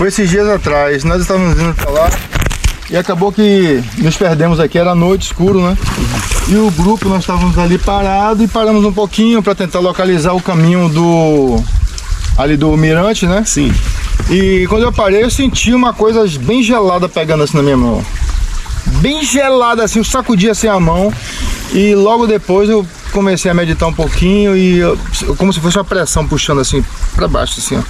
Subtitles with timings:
[0.00, 2.10] Foi esses dias atrás, nós estávamos indo pra lá
[2.88, 5.76] e acabou que nos perdemos aqui, era noite, escuro, né?
[6.48, 10.40] E o grupo, nós estávamos ali parados e paramos um pouquinho para tentar localizar o
[10.40, 11.62] caminho do...
[12.38, 13.44] ali do mirante, né?
[13.44, 13.70] Sim.
[14.30, 18.02] E quando eu parei, eu senti uma coisa bem gelada pegando assim na minha mão.
[19.02, 21.12] Bem gelada assim, eu sacudi assim a mão
[21.74, 24.98] e logo depois eu comecei a meditar um pouquinho e eu-
[25.36, 26.82] como se fosse uma pressão puxando assim
[27.14, 27.82] pra baixo assim, ó.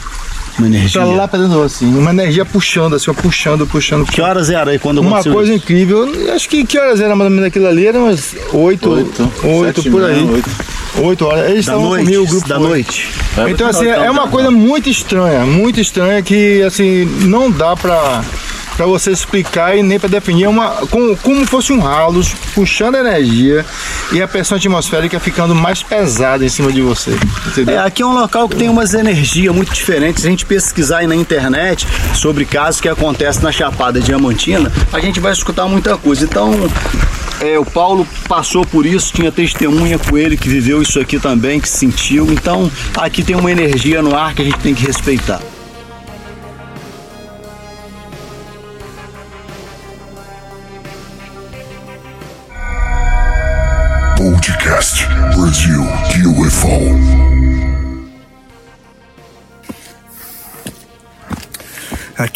[0.60, 1.00] Uma energia.
[1.00, 4.04] Pra lá pra dentro assim, uma energia puxando assim, puxando, puxando.
[4.06, 5.62] Que horas era aí quando Uma coisa isso?
[5.64, 7.86] incrível, acho que que horas era mais ou menos aquilo ali?
[7.86, 10.22] Era umas oito, Oito, oito, sete, por aí.
[10.22, 10.50] Oito.
[11.02, 11.44] Oito horas.
[11.50, 12.68] Eles Da estavam noite, comigo, o grupo da foi.
[12.68, 13.08] noite.
[13.48, 18.22] Então assim, é uma coisa muito estranha, muito estranha que assim não dá pra,
[18.80, 20.44] pra você explicar e nem pra definir.
[20.44, 22.22] É uma, como, como fosse um ralo
[22.54, 23.62] puxando energia
[24.10, 27.10] e a pressão atmosférica ficando mais pesada em cima de você.
[27.46, 27.74] Entendeu?
[27.74, 30.22] É, aqui é um local que tem umas energias muito diferentes.
[30.22, 34.98] Se a gente pesquisar aí na internet sobre casos que acontecem na Chapada Diamantina, a
[34.98, 36.24] gente vai escutar muita coisa.
[36.24, 36.50] Então,
[37.38, 41.60] é, o Paulo passou por isso, tinha testemunha com ele que viveu isso aqui também,
[41.60, 42.32] que sentiu.
[42.32, 45.42] Então, aqui tem uma energia no ar que a gente tem que respeitar.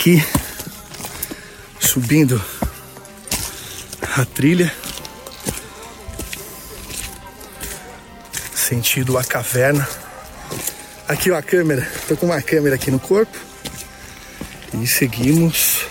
[0.04, 0.22] Aqui
[1.78, 2.42] subindo
[4.16, 4.72] a trilha
[8.55, 9.86] sentido a caverna.
[11.06, 11.86] Aqui ó, a câmera.
[12.08, 13.38] Tô com uma câmera aqui no corpo.
[14.74, 15.86] E seguimos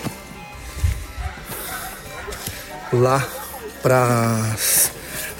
[2.92, 3.26] lá
[3.82, 4.56] para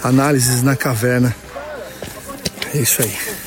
[0.03, 1.35] análises na caverna
[2.75, 3.44] é isso aí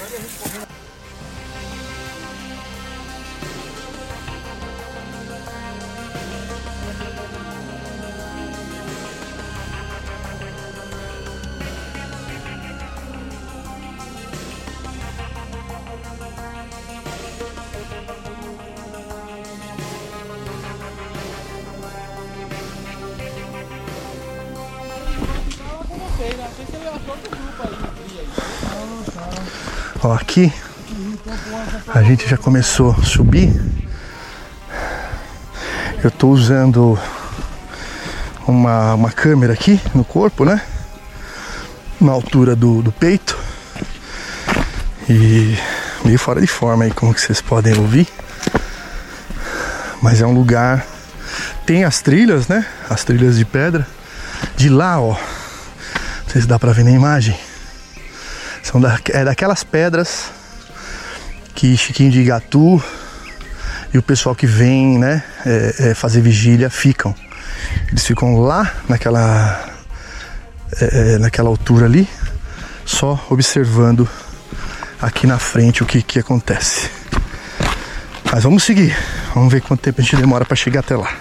[30.47, 30.53] aqui
[31.89, 33.61] a gente já começou a subir.
[36.03, 36.99] Eu tô usando
[38.47, 40.61] uma, uma câmera aqui no corpo, né?
[42.01, 43.37] Na altura do, do peito.
[45.09, 45.59] E
[46.05, 48.07] meio fora de forma aí, como que vocês podem ouvir.
[50.01, 50.87] Mas é um lugar.
[51.67, 52.65] Tem as trilhas, né?
[52.89, 53.87] As trilhas de pedra.
[54.57, 55.15] De lá, ó.
[55.15, 57.37] Não sei se dá pra ver na imagem.
[58.71, 60.31] São da, é daquelas pedras
[61.55, 62.85] que Chiquinho de Igatu
[63.95, 67.15] e o pessoal que vem né, é, é, fazer vigília ficam.
[67.91, 69.73] Eles ficam lá naquela,
[70.83, 72.07] é, é, naquela altura ali,
[72.85, 74.07] só observando
[75.01, 76.91] aqui na frente o que, que acontece.
[78.31, 78.95] Mas vamos seguir,
[79.35, 81.17] vamos ver quanto tempo a gente demora para chegar até lá.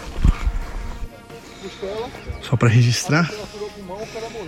[2.42, 3.32] Só para registrar,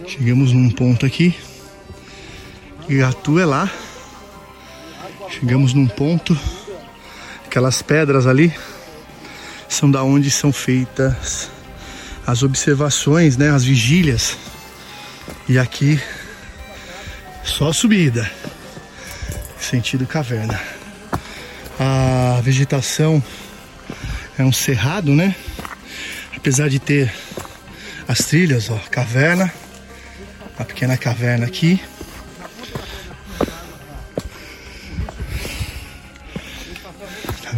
[0.05, 1.33] chegamos num ponto aqui
[2.89, 3.71] Igatu é lá.
[5.29, 6.35] Chegamos num ponto.
[7.45, 8.51] Aquelas pedras ali
[9.67, 11.51] são da onde são feitas
[12.25, 14.35] as observações, né, as vigílias.
[15.47, 16.01] E aqui
[17.43, 18.29] só subida.
[19.59, 20.59] Sentido caverna.
[21.79, 23.23] A vegetação
[24.35, 25.35] é um cerrado, né?
[26.35, 27.13] Apesar de ter
[28.07, 29.53] as trilhas, ó, caverna,
[30.57, 31.79] a pequena caverna aqui.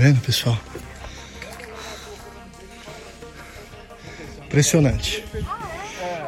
[0.01, 0.57] Vendo, pessoal?
[4.47, 5.23] Impressionante.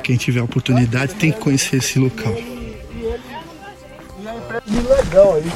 [0.04, 2.34] Quem tiver oportunidade tem que conhecer esse local.
[4.68, 5.52] legal aí.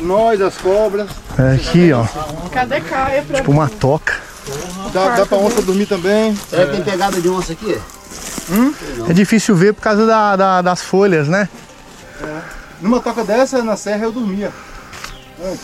[0.00, 1.08] Nós, as cobras.
[1.38, 2.04] É aqui, ó,
[2.50, 4.14] Cadê Caia pra tipo uma toca.
[4.92, 6.36] Dá, dá pra onça dormir também.
[6.52, 7.78] É, tem pegada de onça aqui?
[9.08, 11.48] É difícil ver por causa da- da- das folhas, né?
[12.80, 14.52] Numa toca dessa, na serra, eu dormia.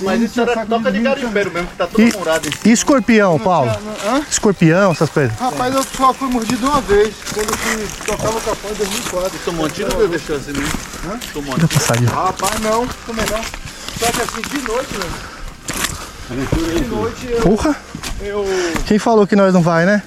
[0.02, 2.48] Mas isso era toca de garimpeiro mesmo, que tá tudo E, murado.
[2.64, 3.70] e escorpião, Paulo?
[4.04, 4.20] Hã?
[4.30, 5.36] Escorpião, essas coisas.
[5.38, 9.38] Rapaz, eu só fui mordido uma vez, quando eu fui tocar o capão em 2004.
[9.44, 10.72] Tomou um tiro ou deixou assim mesmo?
[11.32, 12.06] Tomou Deixa eu passar ali.
[12.06, 13.42] Rapaz, não, também não.
[13.98, 15.32] Só que assim, de noite, velho.
[16.80, 17.76] De noite eu, Porra!
[18.20, 18.44] eu.
[18.86, 20.02] Quem falou que nós não vai, né?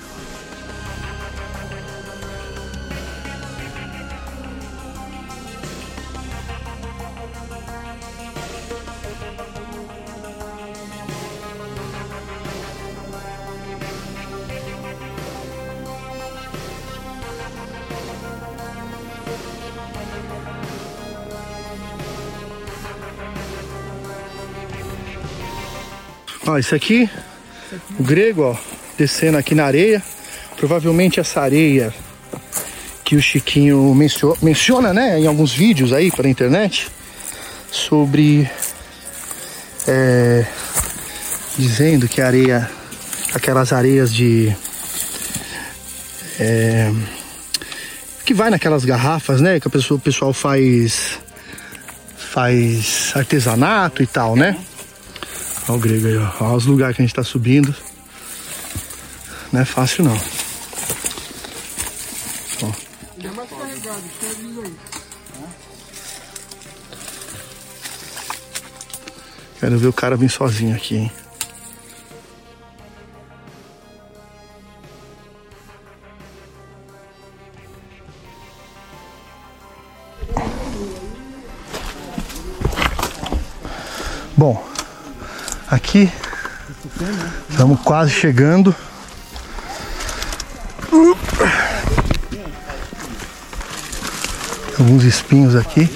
[26.48, 27.10] Ó, isso aqui,
[28.00, 28.56] o grego, ó,
[28.98, 30.02] descendo aqui na areia.
[30.58, 31.94] Provavelmente essa areia
[33.04, 36.88] que o Chiquinho mencio- menciona, né, em alguns vídeos aí pela internet,
[37.72, 38.50] sobre
[39.88, 40.46] é,
[41.58, 42.70] dizendo que areia,
[43.34, 44.56] aquelas areias de
[46.40, 46.92] é,
[48.26, 51.20] que vai naquelas garrafas, né, que a pessoa, o pessoal faz
[52.18, 54.58] faz artesanato e tal, né?
[55.68, 56.32] Olha o grego aí, ó.
[56.42, 57.76] Olha os lugares que a gente tá subindo.
[59.52, 60.16] Não é fácil não.
[62.62, 62.72] Ó.
[69.60, 71.12] Quero ver o cara vir sozinho aqui, hein?
[84.38, 84.75] Bom,
[85.70, 86.12] aqui
[87.50, 88.76] estamos quase chegando.
[94.78, 95.90] Alguns espinhos aqui.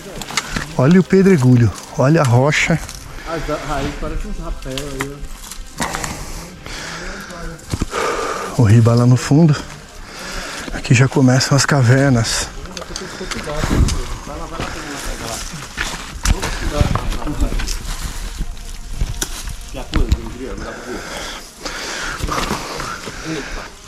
[0.78, 2.80] Olha o pedregulho, olha a rocha.
[8.58, 9.56] O riba lá no fundo.
[10.74, 12.48] Aqui já começam as cavernas.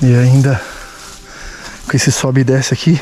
[0.02, 0.60] E ainda
[1.88, 3.00] com esse sobe e desce aqui,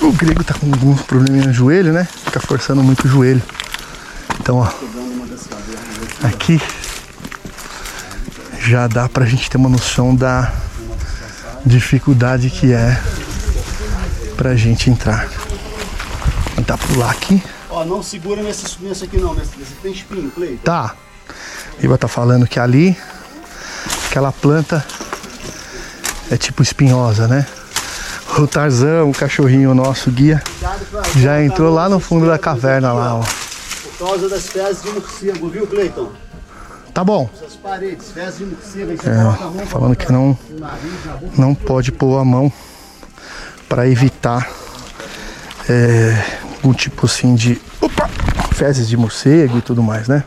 [0.00, 2.08] o grego tá com algum probleminha no joelho, né?
[2.24, 3.42] Fica forçando muito o joelho.
[4.40, 4.68] Então, ó,
[6.26, 6.60] aqui
[8.60, 10.52] já dá pra gente ter uma noção da
[11.64, 12.98] dificuldade que é
[14.36, 15.26] pra gente entrar.
[15.26, 17.42] Vou tentar pular aqui.
[17.68, 20.62] Ó, não segura nesse, nesse aqui não, nesse, nesse tem espinho, Cleiton.
[20.62, 20.94] Tá.
[21.80, 22.96] Iba tá falando que ali,
[24.06, 24.84] aquela planta
[26.30, 27.46] é tipo espinhosa, né?
[28.38, 30.42] O Tarzan, o cachorrinho nosso guia,
[31.16, 33.22] já entrou lá no fundo da caverna lá, ó.
[33.22, 36.12] Por causa das fezes de morcego, viu, Cleiton?
[36.92, 37.30] Tá bom.
[37.34, 40.36] Essas paredes, fezes de morcego, aí você É, falando que não,
[41.36, 42.52] não pode pôr a mão
[43.68, 44.50] para evitar
[45.68, 46.24] é,
[46.54, 48.08] algum tipo assim de opa,
[48.52, 50.24] fezes de morcego e tudo mais, né?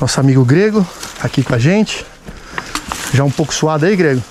[0.00, 0.86] Nosso amigo grego
[1.20, 2.06] aqui com a gente.
[3.12, 4.22] Já um pouco suado aí, grego?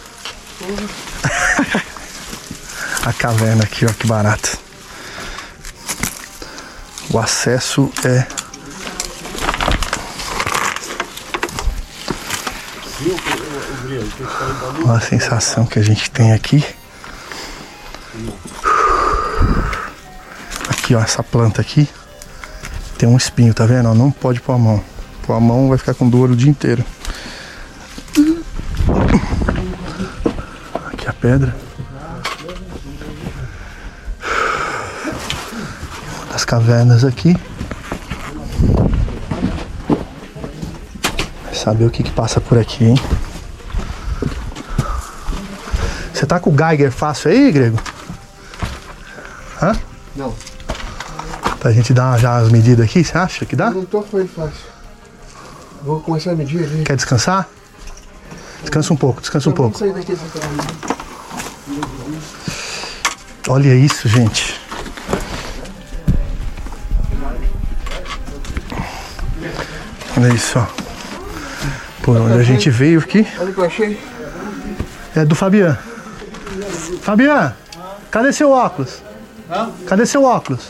[3.03, 4.57] a caverna aqui, ó, que barato.
[7.09, 8.25] O acesso é
[14.85, 16.63] Olha a sensação que a gente tem aqui.
[20.69, 21.87] Aqui, ó, essa planta aqui
[22.97, 23.93] tem um espinho, tá vendo?
[23.93, 24.83] Não pode pôr a mão.
[25.25, 26.83] Pôr a mão vai ficar com dor o dia inteiro.
[30.91, 31.55] Aqui a pedra.
[36.31, 37.35] Das cavernas aqui.
[41.43, 42.95] Vai saber o que que passa por aqui, hein?
[46.13, 47.79] Você tá com o Geiger fácil aí, Grego?
[49.61, 49.75] Hã?
[50.15, 50.33] Não.
[51.59, 53.69] Pra gente dar já as medidas aqui, você acha que dá?
[53.69, 54.65] Não tô foi fácil.
[55.83, 56.83] Vou começar a medir ali.
[56.83, 57.47] Quer descansar?
[58.61, 59.77] Descansa um pouco, descansa um pouco.
[59.77, 60.17] sair daqui
[63.47, 64.59] Olha isso, gente.
[70.17, 70.65] Olha isso, ó.
[72.01, 73.99] Por onde a gente veio aqui Olha o que eu achei.
[75.15, 75.77] é do Fabian.
[77.01, 77.53] Fabian,
[78.09, 79.01] cadê seu óculos?
[79.85, 80.69] Cadê seu óculos?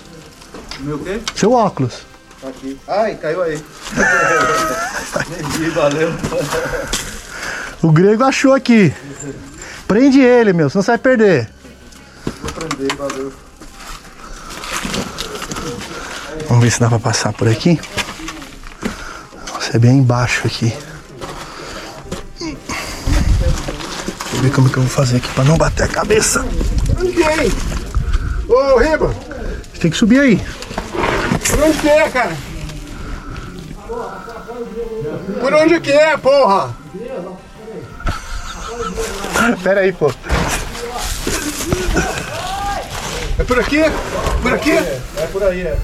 [0.79, 1.19] Meu quê?
[1.35, 2.05] Seu óculos.
[2.47, 2.79] Aqui.
[2.87, 3.61] Ai, caiu aí.
[5.31, 6.13] Entendi, valeu.
[7.81, 8.93] O grego achou aqui.
[9.87, 11.49] Prende ele, meu, senão você vai perder.
[12.77, 13.33] Valeu.
[16.47, 17.79] Vamos ver se dá pra passar por aqui.
[19.51, 20.71] Nossa, é bem embaixo aqui.
[22.39, 22.55] Deixa
[24.35, 26.45] eu ver como que eu vou fazer aqui pra não bater a cabeça.
[26.99, 27.51] Ninguém!
[28.47, 29.07] Ô, Riba!
[29.73, 30.45] Você tem que subir aí.
[31.49, 32.37] Por onde que é, cara?
[35.41, 36.75] Por onde que é, porra?
[39.63, 40.13] Pera aí, pô.
[43.39, 43.77] É por aqui?
[44.41, 44.71] Por aqui?
[44.71, 45.77] É, é, por aí, é.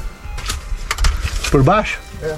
[1.52, 2.00] Por baixo?
[2.24, 2.36] É.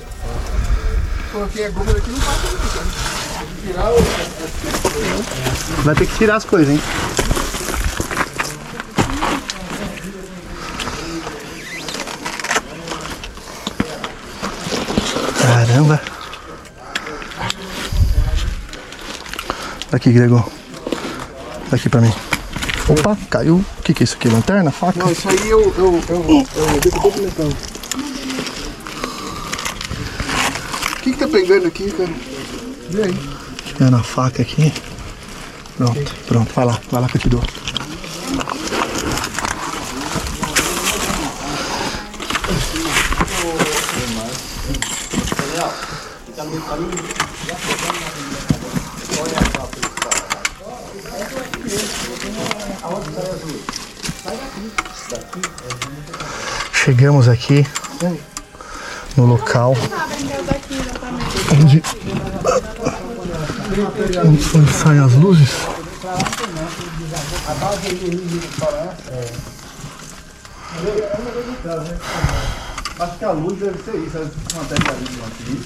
[1.32, 3.16] Coloquei a goma daqui não tá passa muito, né?
[5.84, 6.82] Vai ter que tirar as coisas, hein?
[15.42, 16.02] Caramba!
[19.92, 20.50] Aqui, Gregor.
[21.72, 22.14] Aqui pra mim.
[22.88, 23.66] Opa, caiu.
[23.80, 24.30] O que, que é isso aqui?
[24.30, 24.72] Lanterna?
[24.72, 25.00] Faca?
[25.00, 26.48] Não, isso aí eu, eu, eu,
[26.86, 27.56] eu documentando.
[30.92, 32.10] O que que tá pegando aqui, cara?
[32.90, 33.20] Vê aí.
[33.66, 34.72] Tirando a faca aqui.
[35.78, 36.54] Pronto, pronto.
[36.54, 37.42] Vai lá, vai lá que eu te dou.
[56.86, 57.66] Chegamos aqui
[59.18, 59.76] no local
[61.52, 61.82] onde,
[64.24, 65.50] onde, saem as luzes.
[73.00, 75.60] Acho que a luz deve ser isso, ela materialismo aqui.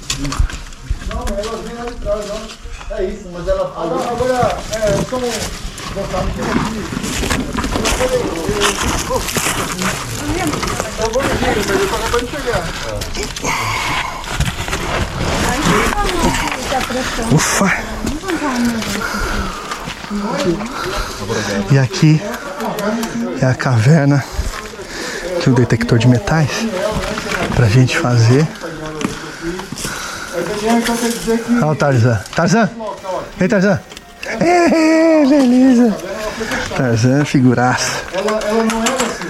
[1.09, 2.95] Não, ela vem lá de trás, ó.
[2.95, 3.65] É isso, mas ela.
[3.75, 5.19] Agora, agora é, são.
[5.93, 7.58] Botar no aqui.
[17.31, 17.71] Ufa!
[21.71, 22.21] E aqui
[23.41, 24.23] é a caverna
[25.41, 26.49] que o detector de metais
[27.55, 28.47] pra gente fazer.
[31.61, 32.23] Olha o Tarzan.
[32.35, 32.69] Tarzan!
[33.39, 33.79] Ei, Tarzan!
[34.39, 36.08] Ei, beleza!
[36.79, 38.03] Tarzan, figuraça.
[38.13, 39.27] ela, ela não era assim.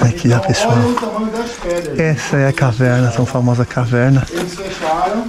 [0.00, 0.72] Aqui, ó, pessoal.
[0.72, 1.96] Olha o tamanho das pedras.
[1.96, 5.28] Essa é a caverna, a tão famosa caverna Eles fecharam.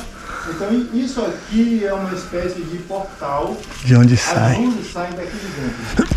[0.49, 3.55] Então isso aqui é uma espécie de portal.
[3.85, 4.65] de onde As sai.
[4.65, 6.07] luzes saem daqui de dentro.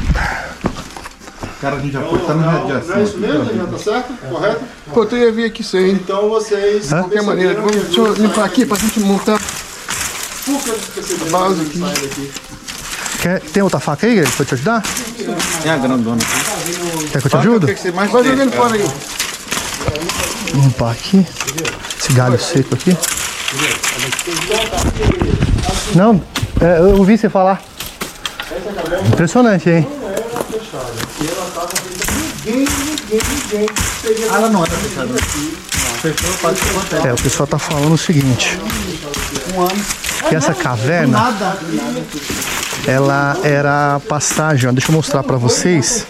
[1.60, 2.88] Cara, a gente já foi, tá na radiação.
[2.88, 3.66] Não é isso mesmo, Daniel?
[3.66, 4.14] Tá certo?
[4.26, 4.64] Correto?
[4.94, 5.96] Pô, tu ia vir aqui sem.
[5.96, 6.88] De Então vocês.
[6.88, 9.38] qualquer maneira, vamos, deixa eu limpar aqui pra gente montar.
[9.38, 12.32] a base aqui.
[13.26, 14.84] Quer, tem outra faca aí, Greg, pra te ajudar?
[15.64, 16.22] É a grandona.
[17.10, 17.74] Quer que eu te ajude?
[17.74, 18.88] que mais Vai jogando fora aí.
[20.54, 21.26] Limpar aqui.
[21.98, 22.96] Esse galho seco aqui.
[25.96, 26.22] Não,
[26.60, 27.60] é, eu ouvi você falar.
[29.08, 29.88] Impressionante, hein?
[34.32, 35.10] Ela não era fechada.
[37.08, 38.56] É, o pessoal tá falando o seguinte.
[40.28, 41.34] Que essa caverna,
[42.86, 46.06] ela era passagem, ó, deixa eu mostrar pra vocês.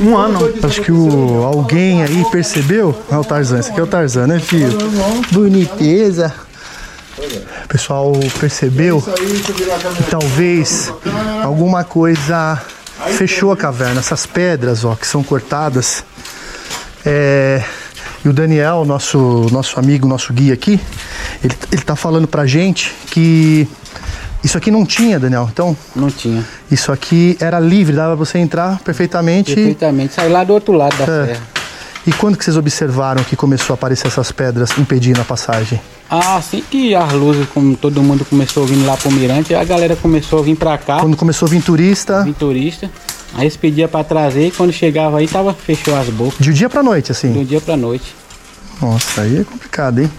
[0.00, 0.40] Um ano.
[0.62, 2.96] Acho que o, alguém aí percebeu.
[3.08, 4.76] Olha o Tarzan, esse aqui é o Tarzan, né, filho?
[5.30, 6.32] Boniteza.
[7.64, 10.92] O pessoal percebeu que talvez
[11.42, 12.60] alguma coisa
[13.16, 14.00] fechou a caverna.
[14.00, 16.04] Essas pedras, ó, que são cortadas.
[17.06, 17.62] É,
[18.24, 20.80] e o Daniel, nosso, nosso amigo, nosso guia aqui,
[21.42, 23.68] ele, ele tá falando pra gente que
[24.42, 25.48] isso aqui não tinha, Daniel.
[25.52, 26.44] Então, Não tinha.
[26.70, 29.54] isso aqui era livre, dava pra você entrar perfeitamente.
[29.54, 30.14] Perfeitamente.
[30.14, 31.26] Sai lá do outro lado da É.
[31.26, 31.53] serra.
[32.06, 35.80] E quando que vocês observaram que começou a aparecer essas pedras impedindo a passagem?
[36.10, 39.96] Ah, assim que as luzes, como todo mundo começou vindo lá pro Mirante, a galera
[39.96, 42.90] começou a vir pra cá, Quando começou a vir turista, vir turista.
[43.34, 46.38] Aí eles pediam pra trazer e quando chegava aí tava, fechou as bocas.
[46.38, 47.32] de dia pra noite, assim.
[47.44, 48.14] dia pra noite.
[48.80, 50.10] Nossa, aí é complicado, hein?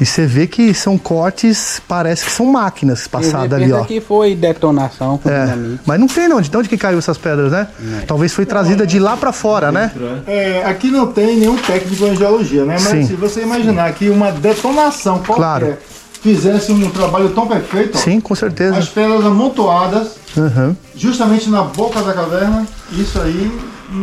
[0.00, 3.84] E você vê que são cortes, parece que são máquinas passadas ali, ó.
[3.84, 5.80] que foi detonação com É, dinamite.
[5.86, 7.66] mas não tem não, de onde que caiu essas pedras, né?
[8.06, 9.90] Talvez foi trazida de lá pra fora, né?
[10.26, 12.74] É, aqui não tem nenhum técnico em geologia, né?
[12.78, 13.06] Mas Sim.
[13.06, 15.78] se você imaginar que uma detonação qualquer Claro.
[16.22, 18.76] fizesse um trabalho tão perfeito, Sim, com certeza.
[18.76, 20.76] as pedras amontoadas Aham.
[20.94, 23.50] justamente na boca da caverna, isso aí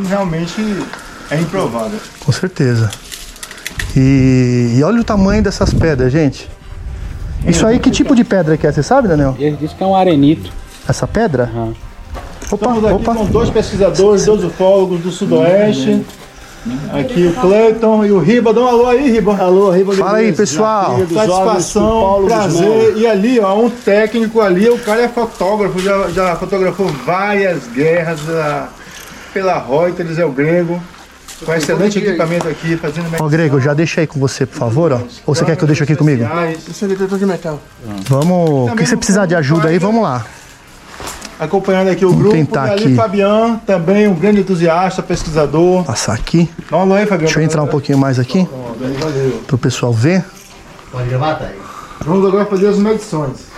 [0.09, 0.55] realmente
[1.29, 1.99] é improvável.
[2.19, 2.89] Com certeza.
[3.95, 6.49] E, e olha o tamanho dessas pedras, gente.
[7.45, 8.71] Isso aí, que tipo de pedra que é?
[8.71, 9.35] Você sabe, Daniel?
[9.37, 10.51] Eles dizem que é um arenito.
[10.87, 11.43] Essa pedra?
[11.53, 11.73] Aham.
[12.51, 13.15] Opa, Estamos aqui opa.
[13.15, 16.05] com dois pesquisadores, dois ufólogos do Sudoeste.
[16.93, 18.53] Aqui o Cleiton e o Riba.
[18.53, 19.35] Dá um alô aí, Riba.
[19.37, 19.93] Alô, Riba.
[19.93, 20.97] Fala aí, pessoal.
[21.13, 22.97] Satisfação, prazer.
[22.97, 28.19] E ali, ó, um técnico ali, o cara é fotógrafo, já, já fotografou várias guerras
[28.29, 28.69] ah,
[29.33, 30.81] pela Reuters, é o grego.
[31.45, 34.99] Com excelente equipamento aqui, fazendo Ó, Grego, já deixa aí com você, por favor, ó.
[35.25, 36.23] Ou você quer que eu deixe aqui comigo?
[36.69, 37.59] Esse é detector de metal.
[38.07, 38.71] Vamos.
[38.71, 40.25] O que você precisar de ajuda aí, vamos lá.
[41.39, 42.31] Acompanhando aqui o grupo.
[42.31, 42.95] tentar ali aqui.
[42.95, 45.83] Fabian, também um grande entusiasta, pesquisador.
[45.83, 46.49] Passar aqui.
[46.69, 47.25] Dá um alô aí, Fabian.
[47.25, 48.47] Deixa eu entrar um pouquinho mais aqui,
[49.47, 50.23] pro pessoal ver.
[50.91, 51.59] Pode gravar, tá aí.
[52.05, 53.53] Vamos agora fazer as medições.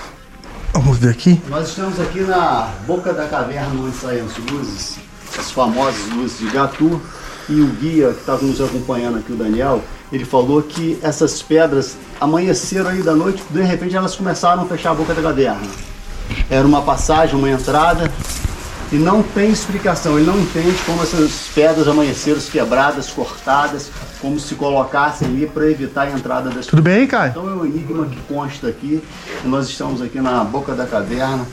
[0.74, 1.42] Vamos ver aqui.
[1.50, 4.96] Nós estamos aqui na boca da caverna onde saem as luzes,
[5.38, 7.02] as famosas luzes de Gatu.
[7.48, 11.96] E o guia que estava nos acompanhando aqui, o Daniel, ele falou que essas pedras
[12.20, 15.68] amanheceram aí da noite, de repente elas começaram a fechar a boca da caverna.
[16.50, 18.12] Era uma passagem, uma entrada,
[18.92, 20.18] e não tem explicação.
[20.18, 23.90] Ele não entende como essas pedras amanheceram quebradas, cortadas,
[24.22, 27.32] como se colocassem ali para evitar a entrada das Tudo bem Caio?
[27.32, 29.04] Então é um enigma que consta aqui.
[29.44, 31.46] Nós estamos aqui na boca da caverna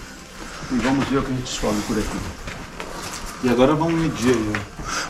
[0.70, 2.41] e vamos ver o que a gente descobre por aqui.
[3.42, 4.52] E agora vamos medir aí.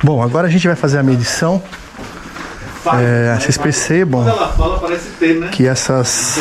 [0.03, 1.63] Bom, agora a gente vai fazer a medição.
[3.01, 4.79] É, vocês percebam fala,
[5.19, 5.49] ter, né?
[5.53, 6.39] que essas.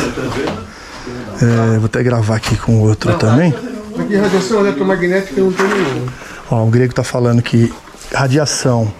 [1.40, 3.54] É, vou até gravar aqui com o outro também.
[3.98, 6.12] Aqui radiação eletromagnética não tem nenhuma.
[6.50, 7.72] Ó, o grego tá falando que
[8.12, 8.92] radiação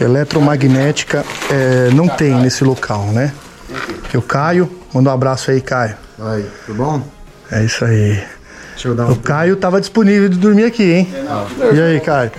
[0.00, 3.32] eletromagnética é, não tem nesse local, né?
[4.10, 5.94] Que o Caio, manda um abraço aí, Caio.
[6.18, 7.02] Aí, tudo bom?
[7.52, 8.20] É isso aí.
[8.80, 11.08] Deixa eu dar O Caio tava disponível de dormir aqui, hein?
[11.74, 12.32] E aí, Caio?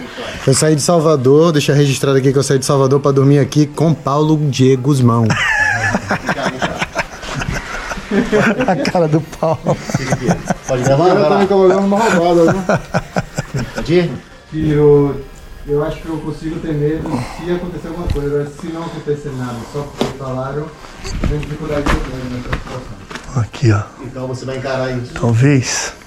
[0.48, 3.68] Eu saí de Salvador, deixa registrado aqui que eu saí de Salvador para dormir aqui
[3.68, 5.28] com Paulo Diego Guzmão.
[8.68, 9.60] A cara do pau.
[10.68, 11.14] Pode gravar?
[11.14, 12.66] Vai tá me cobrando uma roubada, né?
[13.86, 14.10] Que
[14.56, 15.22] eu,
[15.68, 17.08] eu acho que eu consigo ter medo
[17.38, 18.52] se acontecer alguma coisa.
[18.60, 20.66] Se não acontecer nada, só porque falaram,
[21.22, 21.90] eu tenho dificuldade de
[22.36, 23.42] nessa situação.
[23.42, 23.84] Aqui, ó.
[24.02, 25.14] Então você vai encarar isso.
[25.14, 26.01] Talvez.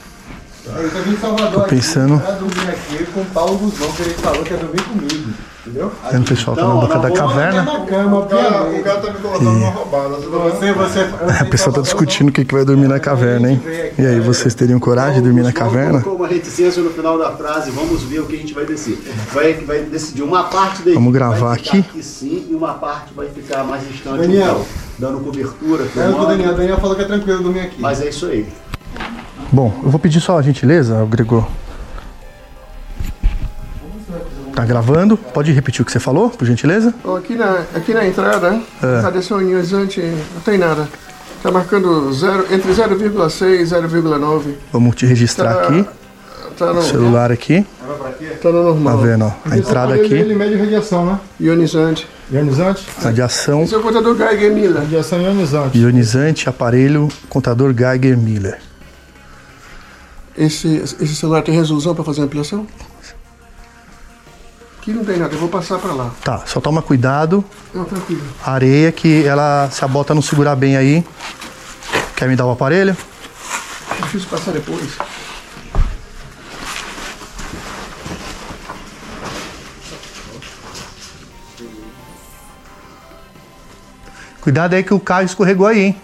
[0.67, 4.03] Eu tô vindo em Salvador pensando- aqui pra dormir aqui com o Paulo Guzmão, que
[4.03, 5.31] ele falou que ia dormir comigo.
[5.67, 5.91] Entendeu?
[6.13, 7.63] Vendo o pessoal tá na Então, boca da vamos- caverna.
[7.63, 10.09] Na cama, O cara, o cara tá me colocando uma roubada.
[10.17, 11.01] Você, você,
[11.41, 13.63] A pessoa tá discutindo o que, que vai dormir na caverna, hein?
[13.99, 16.01] E aí, vocês teriam coragem de dormir na caverna?
[16.03, 18.99] colocou uma reticência no final da frase, vamos ver o que a gente vai descer.
[19.33, 22.03] Vai, vai decidir uma parte da Vamos gravar vai ficar aqui?
[22.03, 24.19] sim, e uma parte vai ficar mais distante.
[24.19, 24.45] Daniel.
[24.45, 24.67] então,
[24.99, 26.53] dando cobertura, É o Daniel.
[26.53, 27.81] O Daniel falou que é tranquilo dormir aqui.
[27.81, 28.47] mas é isso aí.
[29.55, 31.47] Bom, eu vou pedir só a gentileza, Gregor.
[34.53, 35.17] Tá gravando?
[35.17, 36.93] Pode repetir o que você falou, por gentileza?
[37.17, 38.61] Aqui na, aqui na entrada,
[39.01, 40.89] radiação ionizante não tem nada.
[41.41, 44.55] Tá marcando zero, entre 0,6 e 0,9.
[44.73, 45.87] Vamos te registrar aqui,
[46.59, 47.65] Tá no, celular aqui.
[47.81, 48.99] tá no Tá normal.
[48.99, 49.33] vendo, ó?
[49.49, 51.21] A entrada Ele, aqui, ele mede radiação, né?
[51.41, 52.09] Ionizante.
[52.33, 52.85] Ionizante?
[53.01, 54.79] radiação Esse é o contador Geiger Miller.
[54.83, 55.79] Radiação ionizante.
[55.79, 58.59] ionizante, aparelho, contador Geiger Miller.
[60.37, 62.67] Esse, esse celular tem resolução para fazer ampliação?
[64.79, 66.11] Aqui não tem nada, eu vou passar para lá.
[66.23, 67.43] Tá, só toma cuidado,
[67.73, 68.23] Não, tranquilo.
[68.45, 71.05] a areia que ela, se a bota não segurar bem aí.
[72.17, 72.97] Quer me dar o aparelho?
[74.01, 74.91] Preciso passar depois.
[84.41, 85.97] Cuidado aí que o carro escorregou aí, hein?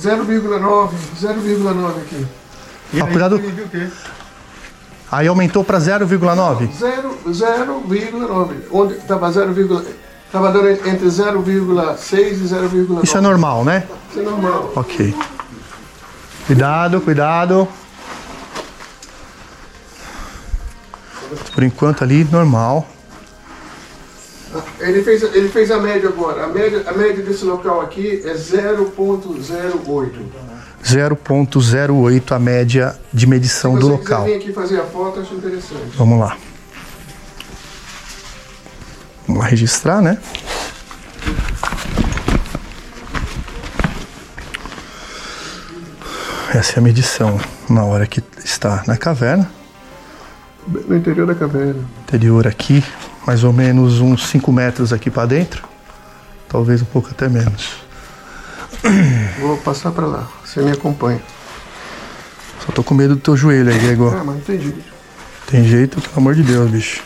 [0.00, 2.26] 0,9, 0,9 aqui.
[3.00, 3.36] Ó, cuidado.
[3.36, 3.88] Ele viu o quê?
[5.10, 6.70] Aí aumentou pra 0,9.
[6.72, 8.54] 0, 0,9.
[8.70, 9.52] Onde estava 0,
[10.26, 13.04] estava dando entre 0,6 e 0,9.
[13.04, 13.84] Isso é normal, né?
[14.10, 14.72] Isso é normal.
[14.74, 15.14] Ok.
[16.46, 17.68] Cuidado, cuidado.
[21.54, 22.88] Por enquanto ali, normal.
[24.80, 26.44] Ele fez, ele fez a média agora.
[26.44, 30.10] A média, a média desse local aqui é 0,08.
[30.84, 34.24] 0.08 a média de medição do local.
[34.24, 35.96] vir aqui fazer a foto, acho interessante.
[35.96, 36.36] Vamos lá.
[39.26, 40.18] Vamos lá registrar, né?
[46.54, 47.40] Essa é a medição
[47.70, 49.50] na hora que está na caverna.
[50.66, 51.82] No interior da caverna.
[52.02, 52.84] Interior aqui,
[53.26, 55.66] mais ou menos uns 5 metros aqui para dentro.
[56.48, 57.82] Talvez um pouco até menos.
[59.40, 60.28] Vou passar para lá.
[60.44, 61.22] Você me acompanha.
[62.64, 64.14] Só tô com medo do teu joelho aí, Gregor.
[64.14, 64.92] Ah, mas não tem jeito.
[65.46, 67.02] Tem jeito, pelo amor de Deus, bicho.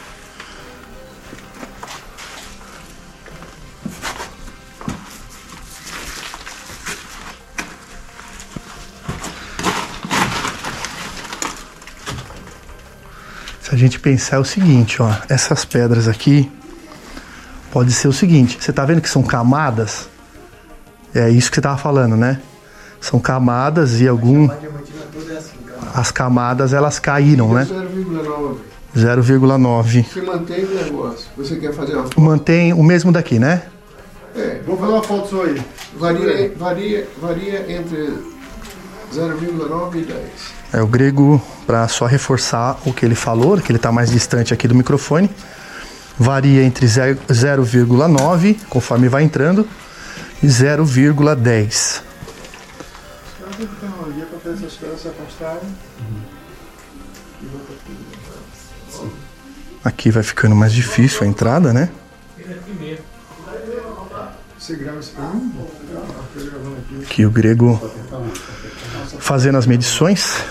[13.60, 16.50] Se a gente pensar é o seguinte, ó, essas pedras aqui
[17.72, 20.08] pode ser o seguinte, você tá vendo que são camadas?
[21.16, 22.40] É isso que você tava falando, né?
[23.00, 24.48] São camadas e algum
[25.94, 27.66] as camadas elas caíram, né?
[27.66, 28.56] 0,9.
[28.96, 30.04] 0,9.
[30.04, 31.26] Você mantém o negócio.
[31.36, 32.20] Você quer fazer uma foto?
[32.20, 33.62] Mantém o mesmo daqui, né?
[34.34, 35.62] É, Vou fazer uma foto sua aí.
[35.96, 38.12] varia, varia, varia entre
[39.14, 40.18] 0,9 e 10.
[40.72, 44.52] É o grego para só reforçar o que ele falou, que ele está mais distante
[44.52, 45.30] aqui do microfone.
[46.18, 49.66] Varia entre 0 0,9, conforme vai entrando,
[50.42, 52.02] e 0,10.
[53.56, 55.76] tecnologia para fazer essas coisas se afastarem.
[59.84, 61.88] Aqui vai ficando mais difícil a entrada, né?
[67.02, 67.80] Aqui o grego
[69.18, 70.42] fazendo as medições.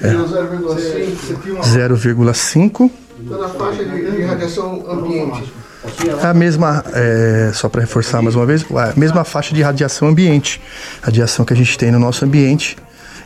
[0.00, 0.12] É.
[0.12, 2.90] 0,6, você tinha uma 0,5.
[3.28, 5.52] tá na faixa de radiação ambiente.
[5.82, 10.08] É a mesma, é, só para reforçar mais uma vez, a mesma faixa de radiação
[10.08, 10.60] ambiente.
[11.02, 12.76] A radiação que a gente tem no nosso ambiente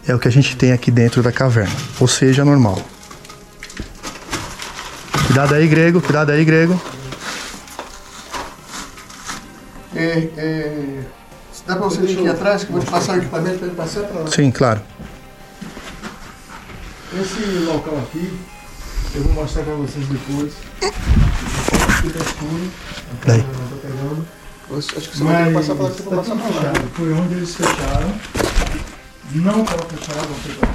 [0.06, 2.80] é o que a gente tem aqui dentro da caverna, ou seja, normal.
[5.26, 6.80] Cuidado aí, grego, cuidado aí, grego.
[9.96, 11.00] É, é,
[11.66, 13.76] dá pra você vir aqui atrás que eu vou te passar o equipamento pra ele
[13.76, 14.30] passar pra lá.
[14.30, 14.80] Sim, claro.
[17.20, 18.32] Esse local aqui,
[19.14, 20.52] eu vou mostrar pra vocês depois.
[22.04, 22.70] Fica escuro,
[23.24, 23.38] Daí.
[23.38, 24.26] não pegando.
[24.76, 26.72] Acho que você vai ter que passar pra lá, que você tá passar pra lá.
[26.94, 28.12] Foi onde eles fecharam.
[29.32, 30.52] Não estava fechado, pra.
[30.52, 30.68] Então.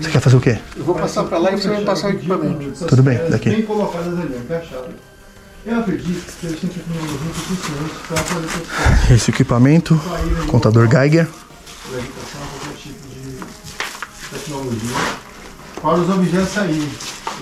[0.00, 0.58] Você quer fazer o quê?
[0.76, 2.84] Eu vou passar pra lá e você vai passar o equipamento.
[2.86, 3.50] Tudo bem, daqui.
[3.50, 4.90] Bem colocadas ali, fechadas.
[5.66, 10.00] Eu acredito que eles têm tecnologia suficiente para poder testar Esse equipamento,
[10.48, 11.26] contador Geiger.
[11.26, 13.38] qualquer tipo de
[14.38, 14.96] tecnologia,
[15.82, 16.88] para os objetos saírem.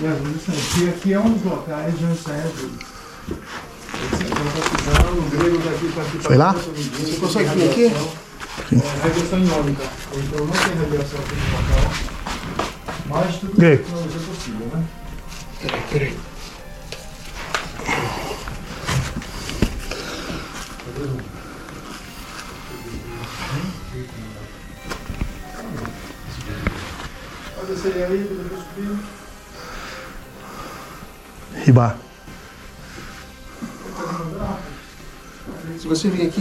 [0.01, 0.63] E luzes saírem.
[0.63, 2.05] Porque aqui é um dos locais de
[6.01, 6.17] aqui.
[6.21, 6.53] Foi lá?
[6.53, 7.85] Você consegue vir aqui?
[7.85, 9.83] É, radiação iônica.
[10.13, 11.91] Então não tem radiação aqui no local.
[13.07, 13.83] Mas tudo Grego.
[13.83, 14.83] tecnologia possível, né?
[15.61, 16.28] Peraí, peraí.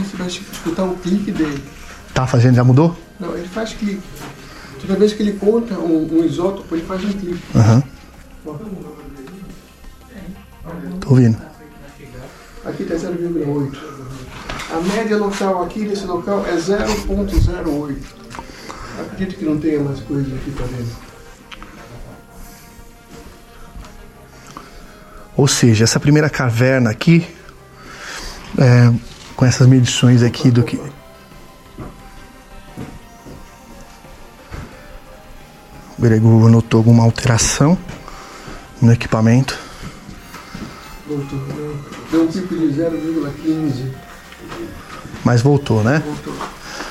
[0.02, 1.62] Você vir aqui, você vai escutar o clique dele.
[2.14, 2.96] Tá fazendo, já mudou?
[3.18, 4.02] Não, ele faz clique.
[4.80, 7.42] Toda vez que ele conta um, um isótopo, ele faz um clique.
[7.54, 7.82] Aham.
[11.00, 11.38] Tô ouvindo.
[12.64, 13.76] Aqui está 0,8.
[14.70, 17.96] A média local aqui nesse local é 0,08.
[19.00, 21.08] Acredito que não tenha mais coisas aqui para dentro.
[25.36, 27.26] Ou seja, essa primeira caverna aqui,
[28.58, 28.92] é,
[29.38, 30.76] com essas medições aqui do que.
[35.96, 37.78] O Grego notou alguma alteração
[38.82, 39.56] no equipamento.
[41.06, 41.38] Voltou.
[41.38, 41.78] Deu-
[42.10, 43.92] Deu um pico de 0,15.
[45.22, 46.02] Mas voltou, né?
[46.04, 46.34] Voltou.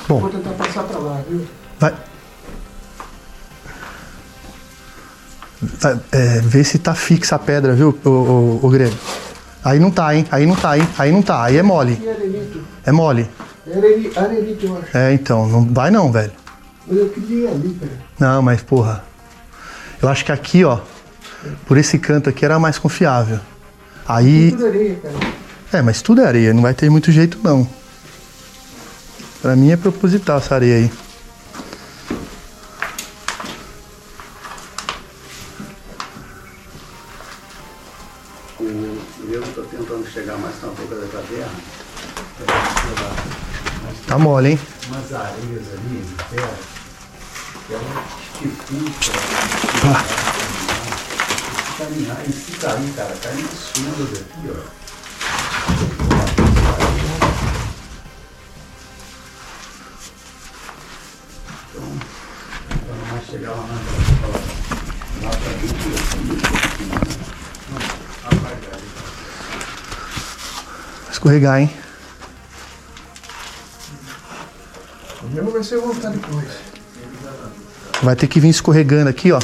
[0.08, 0.20] Bom.
[0.20, 1.46] Vou tentar passar para lá, viu?
[1.78, 1.94] Vai.
[5.60, 8.96] Vai, é, vê se tá fixa a pedra, viu, o, o, o Grego?
[9.64, 10.26] Aí não tá, hein?
[10.30, 10.88] Aí não tá, hein?
[10.98, 11.44] Aí não tá.
[11.44, 12.00] Aí é mole.
[12.84, 13.28] É mole.
[13.66, 14.96] Eu acho.
[14.96, 15.46] É, então.
[15.48, 16.32] Não vai não, velho.
[16.86, 17.92] Mas eu queria ali, cara.
[18.18, 19.04] Não, mas porra.
[20.00, 20.78] Eu acho que aqui, ó,
[21.66, 23.40] por esse canto aqui era mais confiável.
[24.06, 24.52] Aí.
[24.52, 25.14] Tudo areia, cara.
[25.72, 27.68] É, mas tudo é areia, não vai ter muito jeito não.
[29.42, 30.90] Pra mim é proposital essa areia aí.
[44.18, 44.58] Tá mole, hein?
[44.88, 46.50] Umas areias ali terra
[47.68, 48.04] que ela
[48.40, 49.12] dificulta
[49.80, 50.04] Pá.
[51.78, 52.18] caminhar.
[52.28, 54.54] E se cair, cara, cai fundas aqui, ó.
[61.70, 61.88] Então,
[63.30, 63.74] chegar lá na
[65.22, 66.26] lá pra dentro, assim,
[71.08, 71.87] Escorregar, hein?
[75.32, 76.46] Vai ser voltar depois.
[78.02, 79.40] Vai ter que vir escorregando aqui, ó.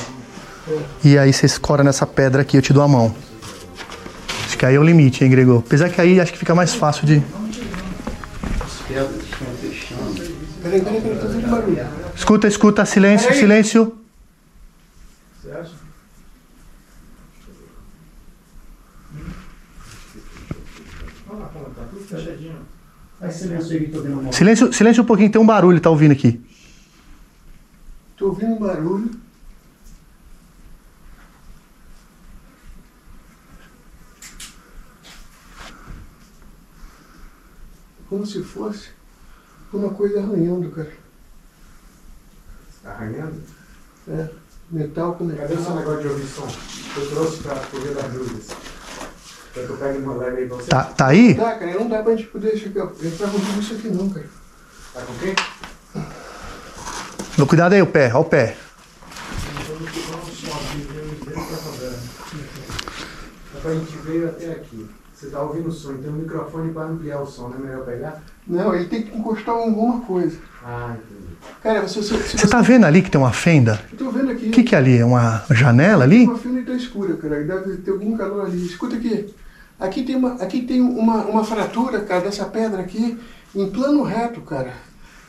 [1.03, 3.15] E aí você escora nessa pedra aqui, eu te dou a mão.
[4.47, 5.63] Acho que aí é o limite, hein, Gregor?
[5.67, 7.23] Apesar que aí acho que fica mais fácil de.
[8.89, 10.35] pedras estão fechando.
[10.63, 11.87] Peraí, peraí, peraí, tô fazendo barulho.
[12.17, 13.99] Escuta, escuta, silêncio, silêncio.
[24.33, 26.41] Silêncio, silêncio um pouquinho, tem um barulho, tá ouvindo aqui.
[28.17, 29.11] Tô ouvindo um barulho.
[38.09, 38.91] Como se fosse
[39.73, 40.93] uma coisa arranhando, cara.
[42.85, 43.43] Arranhando?
[44.09, 44.29] É,
[44.71, 45.77] metal com Cadê esse metal.
[45.77, 46.49] negócio de ouvir som?
[46.97, 48.49] Eu trouxe pra correr das luzes.
[50.69, 51.35] Tá, tá aí?
[51.37, 54.27] Tá, cara, não dá pra gente poder chegar, entrar com tudo isso aqui não, cara.
[54.93, 55.35] Tá com quem?
[57.39, 58.57] Não, Cuidado aí, o pé, ó o pé.
[63.53, 64.89] Dá pra gente ver até aqui.
[65.15, 67.85] Você tá ouvindo o som, tem um microfone para ampliar o som, não é melhor
[67.85, 68.23] pegar?
[68.47, 70.37] Não, ele tem que encostar em alguma coisa.
[70.65, 71.37] Ah, entendi.
[71.63, 73.81] Cara, você, se, se Você tá vendo ali que tem uma fenda?
[73.93, 74.49] Eu tô vendo aqui.
[74.49, 74.99] O que, que é ali?
[74.99, 76.25] É uma janela ali?
[76.25, 77.43] Uma fenda tá escura, cara.
[77.43, 78.67] Deve ter algum calor ali.
[78.67, 79.33] Escuta aqui.
[79.79, 83.19] Aqui tem uma, aqui tem uma, uma fratura, cara, dessa pedra aqui,
[83.55, 84.73] em plano reto, cara.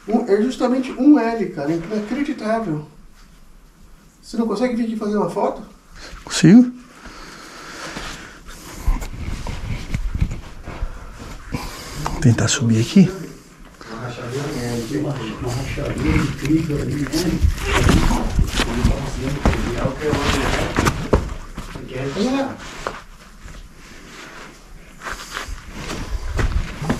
[0.07, 1.71] Um- é justamente um L, cara.
[1.71, 2.85] Inacreditável.
[4.21, 5.61] Você não consegue vir aqui fazer uma foto?
[6.23, 6.71] Consigo?
[12.03, 13.09] Vou tentar subir aqui.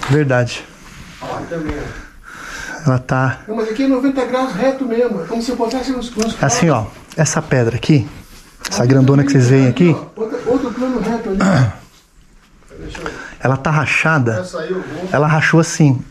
[0.10, 0.63] Verdade.
[2.86, 5.24] Ela tá Não, mas aqui é 90 graus reto mesmo.
[5.24, 6.86] É como se eu botasse nos, nos assim, ó.
[7.18, 8.08] Essa pedra aqui,
[8.70, 11.39] essa grandona que vocês veem aqui, Outro, outro plano reto ali.
[13.39, 14.46] ela tá rachada.
[15.12, 16.04] Ela rachou assim,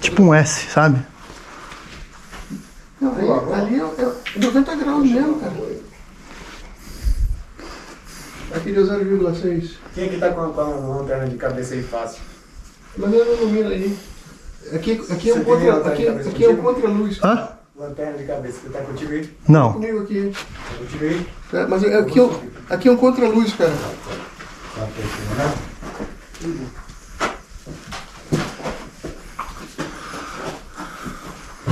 [0.00, 1.00] tipo um S, sabe?
[3.00, 5.52] Não, aí, ali é, é 90 graus mesmo, cara.
[8.54, 9.70] Aqui deu 0,6.
[9.94, 12.20] Quem é que tá com a lanterna de cabeça aí fácil?
[12.96, 13.96] Mas eu não ilumina aí.
[14.74, 17.18] Aqui, aqui é um contra, aqui, cabeça aqui é um contra-luz.
[17.22, 17.48] Hã?
[17.76, 19.30] Lanterna de cabeça, você tá contigo aí?
[19.48, 19.72] Não.
[19.72, 20.32] Comigo aqui.
[20.32, 21.26] Tá contigo aí?
[21.52, 23.72] É, mas é- aqui, é um- aqui é um contra-luz, cara.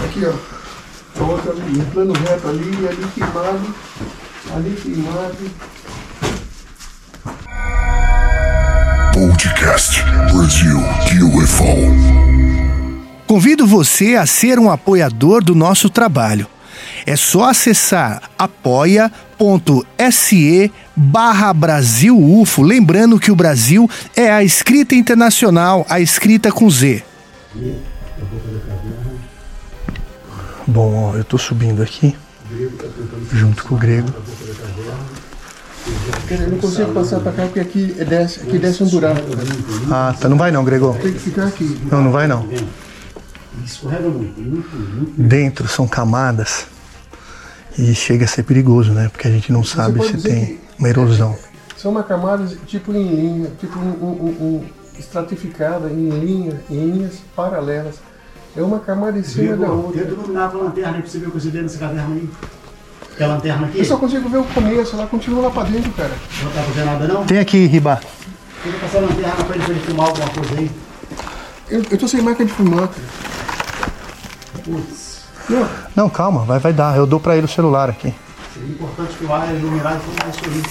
[0.05, 0.33] Aqui, ó.
[1.21, 3.75] A outra ali, um plano reto ali, ali queimado,
[4.55, 5.37] ali queimado.
[9.21, 10.03] Podcast
[10.33, 10.79] Brasil
[11.37, 11.67] UFO.
[13.27, 16.47] Convido você a ser um apoiador do nosso trabalho.
[17.05, 19.13] É só acessar apoia.se
[20.97, 27.05] barra Brasil UFO, lembrando que o Brasil é a escrita internacional, a escrita com Z.
[30.67, 32.17] Bom, ó, eu tô subindo aqui,
[33.31, 34.09] junto com o grego.
[36.29, 39.21] Cara, eu não consigo passar pra cá porque aqui é desce, aqui desce um buraco.
[39.91, 40.29] Ah, tá.
[40.29, 40.95] Não vai não, Gregor.
[40.97, 41.81] Tem que ficar aqui.
[41.91, 42.47] Não, não vai não.
[45.17, 46.67] Dentro são camadas
[47.79, 49.09] e chega a ser perigoso, né?
[49.11, 51.37] Porque a gente não sabe se tem que- uma erosão.
[51.77, 54.65] São uma camada tipo em linha, tipo um, um- um-
[54.99, 57.97] estratificada em linha, em linhas paralelas.
[58.57, 60.03] É uma camada em cima da outra.
[60.03, 62.15] Tenta iluminar com a lanterna aí pra você ver o que você vê nessa caverna
[62.15, 62.29] aí.
[63.21, 63.79] Tem a lanterna aqui?
[63.81, 66.11] Eu só consigo ver o começo, ela continua lá pra dentro, cara.
[66.43, 67.27] Não tá fazendo nada não?
[67.27, 68.01] Tem aqui, Riba.
[68.65, 70.71] Tenta passar a lanterna pra ele, pra ele filmar alguma coisa aí.
[71.69, 73.03] Eu, eu tô sem marca de fumar, cara.
[74.65, 76.97] Putz, Não, Não, calma, vai, vai dar.
[76.97, 78.15] Eu dou pra ele o celular aqui.
[78.55, 80.63] seria importante filmar, iluminar e filmar isso aí.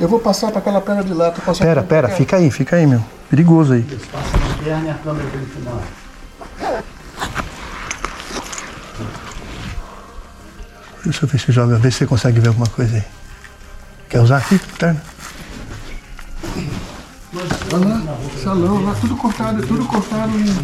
[0.00, 1.30] eu vou passar pra aquela pedra de lá.
[1.30, 3.04] Tô passando Pera, pera, fica aí, fica aí, meu.
[3.28, 3.80] Perigoso aí.
[3.80, 6.84] Isso, passa a lanterna e a câmera pra ele filmar.
[11.08, 13.02] Deixa eu ver se joga, ver se você consegue ver alguma coisa aí.
[14.10, 15.02] Quer usar aqui, lanterna?
[17.72, 20.54] Olha lá, salão, lá tudo cortado, tudo cortado em.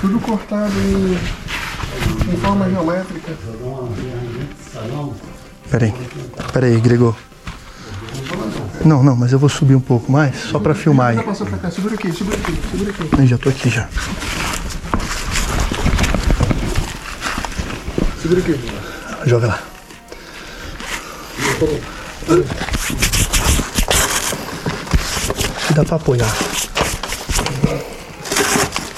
[0.00, 1.18] Tudo cortado em.
[2.32, 3.32] em forma geométrica.
[5.68, 5.94] Pera aí,
[6.52, 7.16] pera aí, Gregor.
[8.84, 11.16] Não, não, mas eu vou subir um pouco mais, só pra filmar aí.
[11.16, 13.08] Já passou pra cá, segura aqui, segura aqui, segura aqui.
[13.18, 13.88] Eu já tô aqui já.
[18.22, 18.87] Segura aqui.
[19.28, 19.58] Joga lá.
[25.74, 26.34] Dá pra apoiar.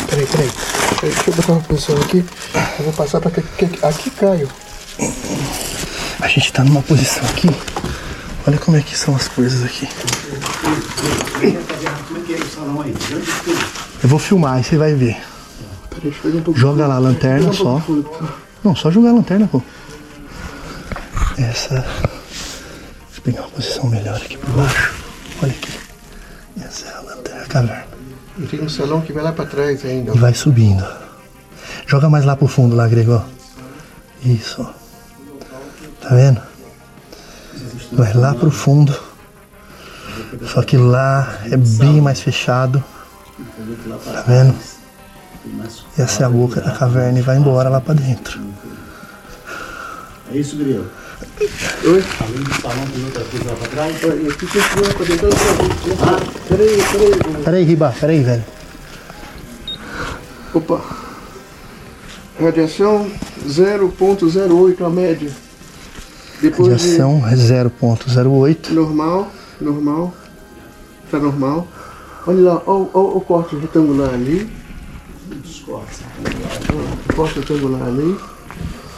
[0.09, 0.51] Peraí, peraí.
[1.03, 2.25] Deixa eu botar uma posição aqui.
[2.79, 3.41] Eu vou passar pra que-
[3.83, 4.49] Aqui, Caio.
[6.21, 7.51] A gente tá numa posição aqui.
[8.47, 9.89] Olha como é que são as coisas aqui.
[14.03, 15.17] Eu vou filmar, aí você vai ver.
[16.55, 17.79] Joga lá a lanterna só.
[17.81, 18.09] fundo.
[18.65, 19.63] Não, só jogar a lanterna, pô.
[21.41, 21.75] Essa.
[21.75, 24.95] Deixa eu pegar uma posição melhor aqui por baixo.
[25.43, 25.81] Olha aqui.
[26.61, 27.85] Essa é a lanterna, a caverna.
[28.39, 30.15] E tem um salão que vai lá pra trás ainda.
[30.15, 30.87] E vai subindo.
[31.87, 33.25] Joga mais lá pro fundo lá, Gregor.
[34.23, 34.69] Isso.
[36.01, 36.43] Tá vendo?
[37.93, 38.95] Vai lá pro fundo.
[40.47, 42.85] Só que lá é bem mais fechado.
[44.05, 44.55] Tá vendo?
[45.97, 48.39] Essa é a boca da caverna e vai embora lá pra dentro.
[50.31, 50.91] É isso, Grilo.
[51.85, 52.05] Oi?
[52.21, 53.97] Além do salão, tem outra coisa lá pra trás.
[54.05, 54.17] Olha,
[56.49, 57.45] peraí, peraí.
[57.45, 58.45] Peraí, Riba, peraí, velho.
[60.55, 60.81] Opa.
[62.41, 63.11] Radiação
[63.47, 65.31] 0.08 a média.
[66.41, 68.69] Depois Radiação é 0.08.
[68.69, 69.31] de normal,
[69.61, 70.15] normal.
[71.11, 71.69] tá normal.
[72.27, 74.51] Olha lá, ó, o corte retangular ali.
[75.69, 75.81] Ó,
[77.11, 78.17] o corte retangular ali.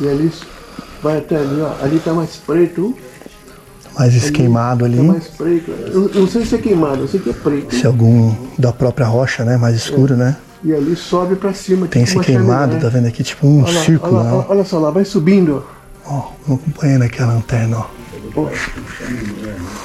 [0.01, 0.33] E ali
[1.03, 1.85] vai até ali, ó.
[1.85, 2.97] Ali tá mais preto.
[3.99, 4.97] Mais esqueimado ali.
[4.97, 5.71] Tá mais preto.
[5.71, 7.75] Eu não sei se é queimado, eu sei que é preto.
[7.75, 9.57] Se algum da própria rocha, né?
[9.57, 10.37] Mais escuro, né?
[10.65, 11.87] E ali sobe pra cima.
[11.89, 13.23] Tem esse uma queimado, tá vendo aqui?
[13.23, 14.45] Tipo um Olha lá, círculo, olha, lá, né?
[14.49, 15.65] olha só lá, vai subindo.
[16.07, 17.87] Ó, vamos acompanhando aqui a lanterna, ó.
[18.37, 18.51] Olha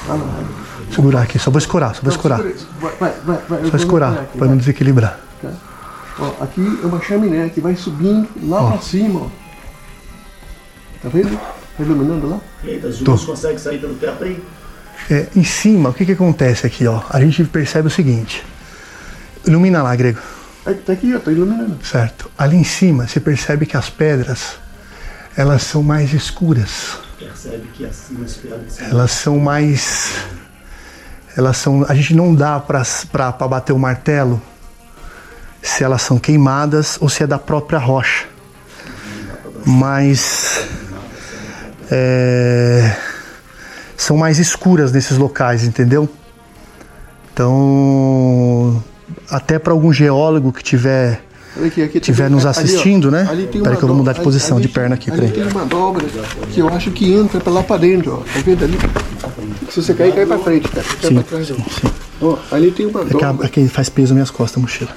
[0.08, 0.44] lá.
[0.90, 2.40] Segurar aqui, só vou escurar, só vou escurar.
[2.40, 5.20] Vai, vai, vai, Só aqui, pra não desequilibrar.
[5.42, 5.50] Tá?
[6.18, 8.70] Ó, aqui é uma chaminé que vai subindo lá Ó.
[8.72, 9.47] pra cima, ó.
[11.02, 11.36] Tá vendo?
[11.36, 12.40] Tá iluminando lá?
[12.64, 13.04] Eita, as Tô.
[13.04, 14.42] duas conseguem sair pelo teto aí?
[15.10, 17.02] É, em cima, o que que acontece aqui, ó?
[17.10, 18.44] A gente percebe o seguinte.
[19.46, 20.20] Ilumina lá, Grego.
[20.84, 21.78] Tá aqui, ó, tá iluminando.
[21.82, 22.30] Certo.
[22.36, 24.56] Ali em cima, você percebe que as pedras,
[25.36, 26.98] elas são mais escuras.
[27.18, 30.14] Percebe que acima as pedras Elas são mais.
[31.36, 31.86] Elas são.
[31.88, 34.42] A gente não dá pra, pra, pra bater o martelo
[35.62, 38.26] se elas são queimadas ou se é da própria rocha.
[39.64, 40.66] Mas.
[41.90, 42.96] É,
[43.96, 46.08] são mais escuras nesses locais, entendeu?
[47.32, 48.82] Então.
[49.30, 51.22] Até para algum geólogo que tiver
[51.64, 53.26] aqui, aqui estiver tem- nos ali, ó, assistindo, né?
[53.30, 55.32] ali Peraí uma que eu vou mudar de posição ali de perna aqui, ali peraí.
[55.44, 56.04] tem uma dobra
[56.52, 58.16] que eu acho que entra pra lá pra dentro, ó.
[58.18, 58.78] Tá vendo ali?
[59.70, 60.84] Se você cair, cai pra frente, cara.
[61.00, 61.90] Cai Sim, pra trás, sim, sim.
[62.20, 63.28] Ó, ali tem uma É que, dobra.
[63.42, 64.90] a- é que faz peso nas minhas costas a mochila.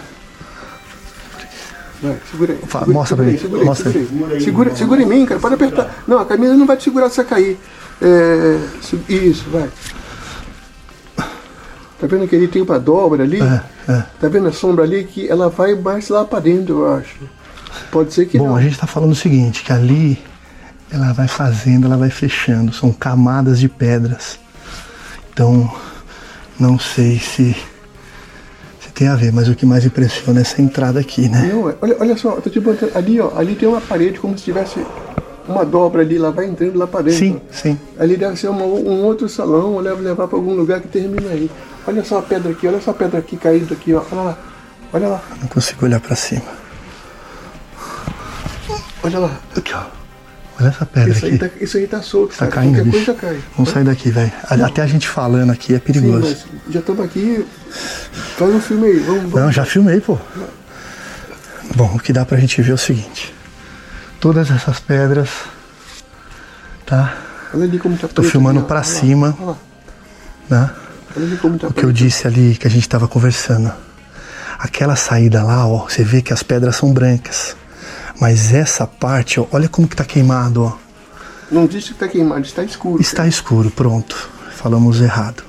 [2.02, 2.60] Vai, segura aí.
[2.68, 4.42] Fa- Segura- mostra segura pra Segura mostra segura aí.
[4.42, 5.40] Segura, segura em mim, cara.
[5.40, 6.04] Pode apertar.
[6.08, 7.60] Não, a camisa não vai te segurar se você cair.
[8.02, 8.60] É,
[9.10, 9.70] isso, vai.
[12.00, 13.40] Tá vendo que ele tem uma dobra ali?
[13.42, 13.62] É,
[13.92, 14.04] é.
[14.20, 17.20] Tá vendo a sombra ali que ela vai mais lá pra dentro, eu acho.
[17.92, 18.56] Pode ser que Bom, não.
[18.56, 20.18] a gente está falando o seguinte, que ali
[20.90, 24.40] ela vai fazendo, ela vai fechando, são camadas de pedras.
[25.32, 25.72] Então,
[26.60, 27.56] não sei se, se
[29.02, 31.50] tem a ver, mas o que mais impressiona é essa entrada aqui, né?
[31.52, 33.32] Não, é- olha, olha só, eu tô te botando ali, ó.
[33.36, 34.86] Ali tem uma parede como se tivesse
[35.48, 37.18] uma dobra ali, lá vai entrando lá pra dentro.
[37.18, 37.80] Sim, sim.
[37.98, 41.32] Ali deve ser uma- um outro salão, ou deve levar pra algum lugar que termina
[41.32, 41.50] aí.
[41.88, 44.04] Olha só a pedra aqui, olha só a pedra aqui caindo aqui, ó.
[44.12, 44.38] Olha lá.
[44.94, 46.44] Olha lá, Não consigo olhar para cima.
[49.04, 49.32] olha lá.
[49.58, 50.01] Aqui, ó.
[50.62, 51.50] Olha essa pedra Isso aí, aqui.
[51.50, 52.52] tá, isso aí tá solto, Tá cara.
[52.52, 53.06] caindo, Qualquer bicho.
[53.06, 53.40] coisa cai.
[53.58, 54.32] Vamos sair daqui, velho.
[54.44, 56.22] Até a gente falando aqui é Sim, perigoso.
[56.22, 57.46] mas já estamos aqui.
[58.38, 59.22] Faz um filme aí, vamos.
[59.24, 59.40] vamos.
[59.42, 60.18] Não, já filmei, pô.
[61.76, 63.34] Bom, o que dá pra gente ver é o seguinte.
[64.20, 65.30] Todas essas pedras,
[66.86, 67.16] tá?
[67.54, 68.68] Olha ali como tá Tô filmando ali, ó.
[68.68, 69.58] pra lá, cima, Olha lá,
[70.50, 70.70] né?
[71.16, 73.72] olha ali como tá O que eu disse ali, que a gente tava conversando.
[74.60, 77.56] Aquela saída lá, ó, você vê que as pedras são brancas.
[78.20, 80.78] Mas essa parte, ó, olha como que tá queimado, ó.
[81.52, 83.02] Não disse que tá queimado, está escuro.
[83.02, 84.30] Está escuro, pronto.
[84.56, 85.44] Falamos errado.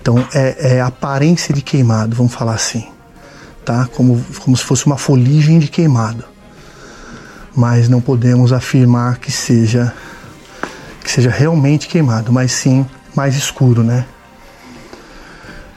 [0.00, 2.86] Então é, é aparência de queimado, vamos falar assim.
[3.64, 3.88] Tá?
[3.92, 6.24] Como, como se fosse uma foligem de queimado.
[7.54, 9.92] Mas não podemos afirmar que seja
[11.02, 14.04] que seja realmente queimado, mas sim mais escuro, né?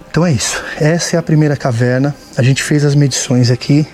[0.10, 0.62] Então é isso.
[0.80, 2.16] Essa é a primeira caverna.
[2.36, 3.88] A gente fez as medições aqui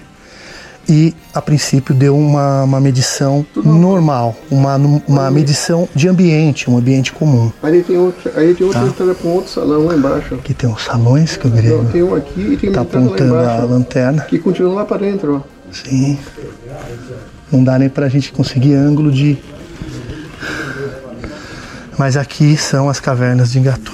[0.88, 4.76] e a princípio deu uma, uma medição normal, uma,
[5.08, 7.52] uma medição de ambiente, um ambiente comum.
[7.63, 8.88] Ali tem outra, aí tem outra Tá.
[8.88, 10.36] entrada para um outro salão lá embaixo.
[10.36, 13.36] Aqui tem os salões que eu Não, grego tem um aqui e tem tá apontando
[13.36, 13.63] a embaixo.
[13.63, 14.21] ó, lanterna.
[14.24, 15.56] Que continua lá para dentro, ó.
[15.71, 16.17] Sim.
[17.52, 19.38] Não dá nem pra gente conseguir ângulo de.
[21.98, 23.93] Mas aqui são as cavernas de Engatu.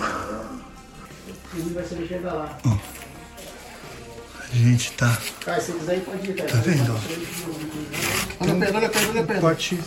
[4.51, 5.17] A gente tá.
[5.45, 6.49] Cara, se quiser ir, pode ir, cara.
[6.49, 6.93] Tá vendo?
[6.93, 8.43] ó?
[8.43, 9.41] Olha a pedra, olha a pedra, olha a pedra.
[9.41, 9.79] Corte,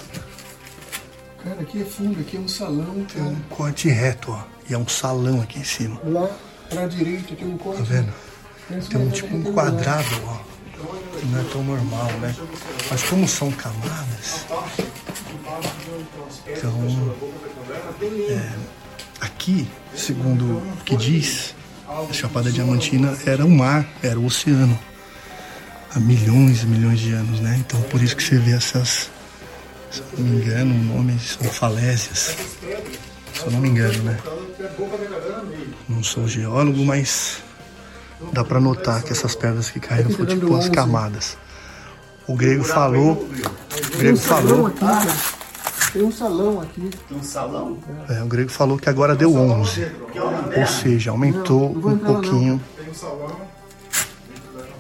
[1.45, 3.25] Cara, aqui é fundo, aqui é um salão, tem cara.
[3.25, 4.43] um corte reto, ó.
[4.69, 6.01] E é um salão aqui em cima.
[6.05, 6.31] Lá
[6.71, 7.83] pra direita tem um corte.
[7.83, 8.13] Tá vendo?
[8.89, 10.39] Tem um tipo um quadrado, ó.
[11.19, 12.35] Que não é tão normal, né?
[12.91, 14.47] Mas como são camadas.
[16.47, 17.15] Então.
[18.31, 18.53] é,
[19.21, 21.55] aqui, segundo o que diz,
[21.95, 24.77] a Chapada Diamantina era o mar, era o oceano.
[25.95, 27.57] Há milhões e milhões de anos, né?
[27.65, 29.11] Então por isso que você vê essas.
[29.91, 32.37] Se eu não me engano, o nome são falésias.
[33.33, 34.19] Se eu não me engano, né?
[35.89, 37.39] Não sou geólogo, mas
[38.33, 41.37] dá pra notar que essas pedras que caíram foram tipo umas camadas.
[42.27, 43.29] O grego falou,
[43.95, 44.73] o grego falou.
[45.93, 46.91] Tem um salão aqui.
[47.09, 47.79] Tem um salão.
[48.09, 49.93] é, o grego falou que agora deu 11.
[50.57, 52.61] Ou seja, aumentou Não, não um pouquinho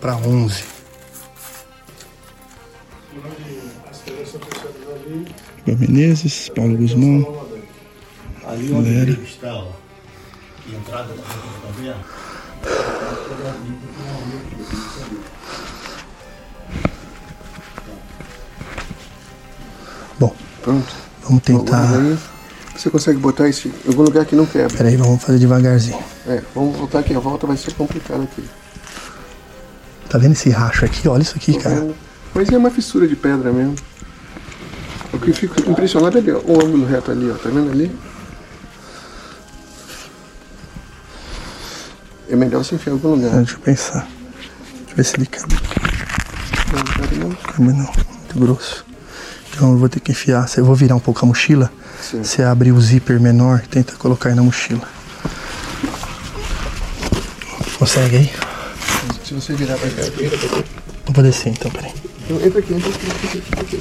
[0.00, 0.64] para 11.
[5.66, 7.44] Igor Menezes, Paulo Guzmão.
[8.46, 9.10] Ali onde Galera.
[9.10, 9.68] ele está, ó.
[10.66, 11.22] E entrada da
[20.64, 20.94] Pronto.
[21.22, 21.90] vamos tentar.
[22.74, 24.74] Você consegue botar esse em algum lugar que não quebra?
[24.76, 26.02] Peraí, vamos fazer devagarzinho.
[26.26, 27.14] É, vamos voltar aqui.
[27.14, 28.42] A volta vai ser complicada aqui.
[30.08, 31.06] Tá vendo esse racho aqui?
[31.06, 31.94] Olha isso aqui, cara.
[32.34, 33.76] Mas é uma fissura de pedra mesmo.
[35.12, 37.34] O que fico impressionado é ali, ó, o ângulo reto ali, ó.
[37.34, 37.94] Tá vendo ali?
[42.28, 43.36] É melhor você enfiar em algum lugar.
[43.36, 44.08] Deixa eu pensar.
[44.78, 45.54] Deixa eu ver se ele cabe.
[46.72, 47.30] Não, cabe não.
[47.30, 48.83] Cabe não, muito grosso.
[49.54, 50.50] Então eu vou ter que enfiar.
[50.56, 51.70] Eu vou virar um pouco a mochila.
[52.02, 52.26] Certo.
[52.26, 54.82] Você abre o zíper menor e tenta colocar aí na mochila.
[57.78, 58.32] Consegue aí?
[59.24, 60.56] Se você virar pra cá, vira pra cá.
[60.56, 61.92] Eu vou descer então, peraí.
[62.24, 63.76] Então, entra aqui, entra aqui, entra aqui, entra aqui.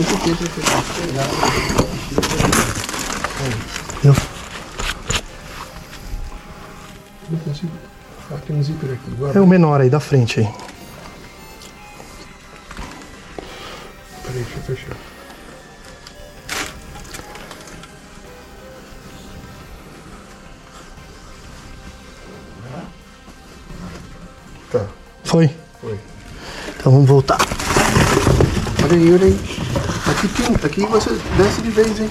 [0.00, 0.60] Entra aqui, entra aqui.
[4.04, 4.16] Eu.
[7.30, 7.72] Não consigo.
[8.30, 9.36] Ah, tem um zíper aqui.
[9.36, 10.48] É o menor aí da frente aí.
[14.68, 14.96] Fechar.
[24.70, 24.84] Tá.
[25.24, 25.50] Foi?
[25.80, 25.98] Foi.
[26.78, 27.38] Então vamos voltar.
[28.84, 29.40] Olha aí, olha aí.
[30.10, 30.54] Aqui tem.
[30.54, 32.10] Aqui você desce de vez, hein?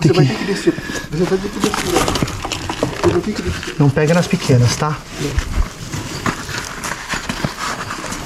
[0.00, 0.74] Você Tem vai que- ter que descer.
[1.10, 1.94] Você vai ter que descer.
[3.02, 3.74] Você vai ter que descer.
[3.78, 4.96] Não pega nas pequenas, tá?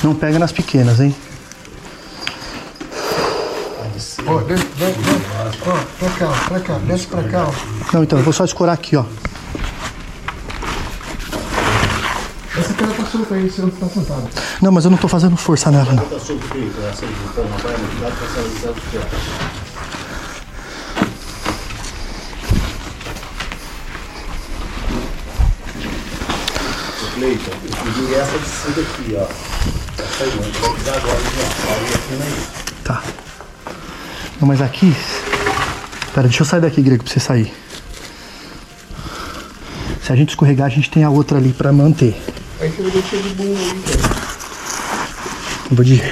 [0.02, 1.14] Não pega nas pequenas, hein?
[4.32, 5.50] Ó, desce, vai, vai.
[5.66, 7.52] Ó, pra cá, ó, pra cá, desce pra cá, ó.
[7.92, 9.04] Não, então eu vou só escorar aqui, ó.
[12.58, 14.28] Essa cara tá solta aí, você não tá sentado.
[14.62, 16.02] Não, mas eu não tô fazendo força nela, não.
[27.14, 29.26] Cleiton, eu pedi essa descida aqui, ó.
[30.02, 32.46] Essa aí, a gente vai precisar agora de uma aí aqui aí.
[32.84, 33.02] Tá.
[34.42, 34.92] Não, mas aqui.
[36.12, 37.54] Pera, deixa eu sair daqui, Grego, pra você sair.
[40.02, 42.20] Se a gente escorregar, a gente tem a outra ali pra manter.
[42.60, 44.16] Aí você vai descer de boom aí, cara.
[45.70, 46.02] Eu vou de.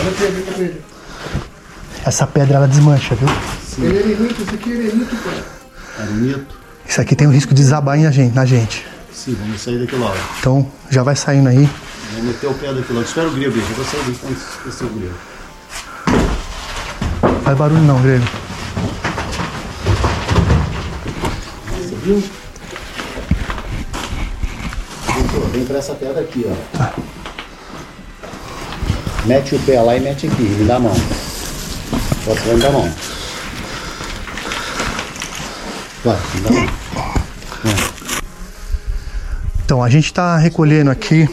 [0.00, 0.82] Olha aqui, olha pra ele.
[2.06, 3.28] Essa pedra ela desmancha, viu?
[3.86, 5.44] Ele é esse aqui é cara.
[5.98, 6.56] Arenito?
[6.88, 8.86] Isso aqui tem o risco de desabar na gente, na gente.
[9.12, 10.16] Sim, vamos sair daqui logo.
[10.40, 11.68] Então já vai saindo aí.
[12.10, 13.04] Vamos meter o pé daqui logo.
[13.04, 13.66] Espera o grego, bicho.
[13.70, 15.14] Eu vou sair daqui antes de esquecer o grego.
[17.22, 18.24] Não faz barulho não, Grego.
[21.70, 22.22] Você viu?
[25.52, 26.54] Vem pra essa pedra aqui, ó.
[29.26, 30.42] Mete o pé lá e mete aqui.
[30.42, 30.94] Me dá a mão.
[32.24, 32.94] Bota pra me dar a mão.
[36.04, 37.95] Vai, me dá a mão.
[39.66, 41.28] Então, a gente está recolhendo aqui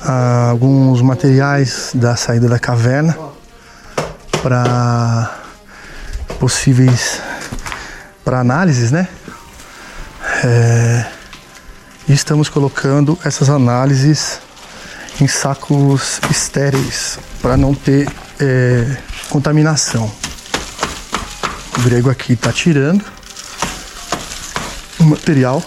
[0.00, 3.16] ah, alguns materiais da saída da caverna
[4.42, 5.38] para
[6.40, 7.22] possíveis
[8.24, 9.06] para análises, né?
[10.42, 11.06] É,
[12.08, 14.40] e estamos colocando essas análises
[15.20, 18.96] em sacos estéreis para não ter é,
[19.30, 20.10] contaminação.
[21.78, 23.04] O grego aqui está tirando
[24.98, 25.62] o material.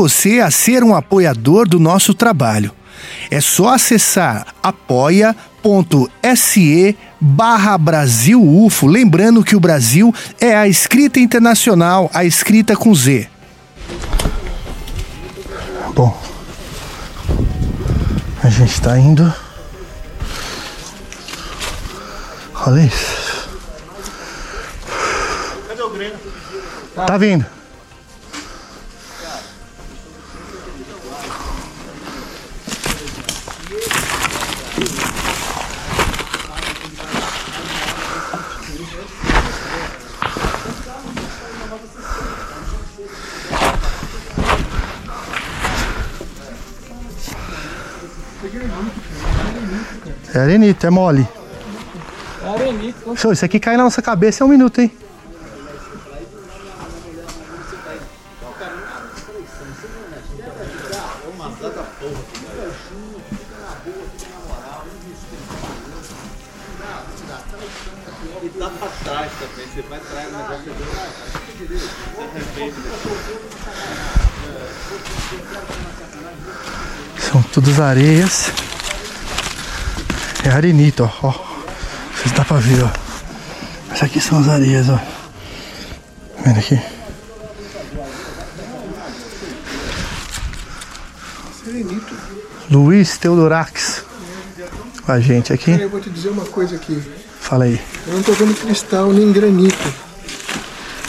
[0.00, 2.72] Você a ser um apoiador do nosso trabalho.
[3.30, 5.36] É só acessar apoia.se
[7.20, 13.28] barra Brasil UFO, lembrando que o Brasil é a escrita internacional, a escrita com Z.
[15.94, 16.18] Bom,
[18.42, 19.30] a gente está indo.
[22.66, 23.50] Olha isso.
[25.68, 26.16] Cadê o grego?
[26.94, 27.59] Tá vindo.
[50.34, 51.26] É arenito, é mole.
[52.42, 53.16] É arenito.
[53.16, 54.92] Show, isso aqui cai na nossa cabeça em um minuto, hein?
[77.18, 78.50] São todas areias.
[80.44, 81.28] É arenito, ó.
[81.28, 81.32] ó.
[81.32, 82.90] Não sei se dá pra ver, ó.
[83.92, 84.98] Essas aqui são as areias, ó.
[86.44, 86.80] Vendo aqui?
[91.64, 92.14] Serenito.
[92.70, 94.04] Luiz Teodorax.
[95.04, 95.70] Com a gente aqui.
[95.72, 97.00] Eu vou te dizer uma coisa aqui.
[97.40, 97.80] Fala aí.
[98.06, 99.94] Eu não tô vendo cristal nem granito.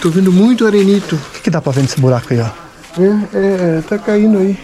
[0.01, 1.15] Tô vendo muito arenito.
[1.15, 2.60] O que, que dá pra ver nesse buraco aí, ó?
[2.97, 4.57] É, é, é, tá caindo aí.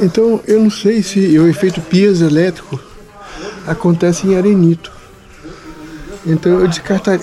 [0.00, 2.78] Então, eu não sei se o efeito piezoelétrico
[3.66, 4.92] acontece em arenito.
[6.24, 7.20] Então, eu descartaria.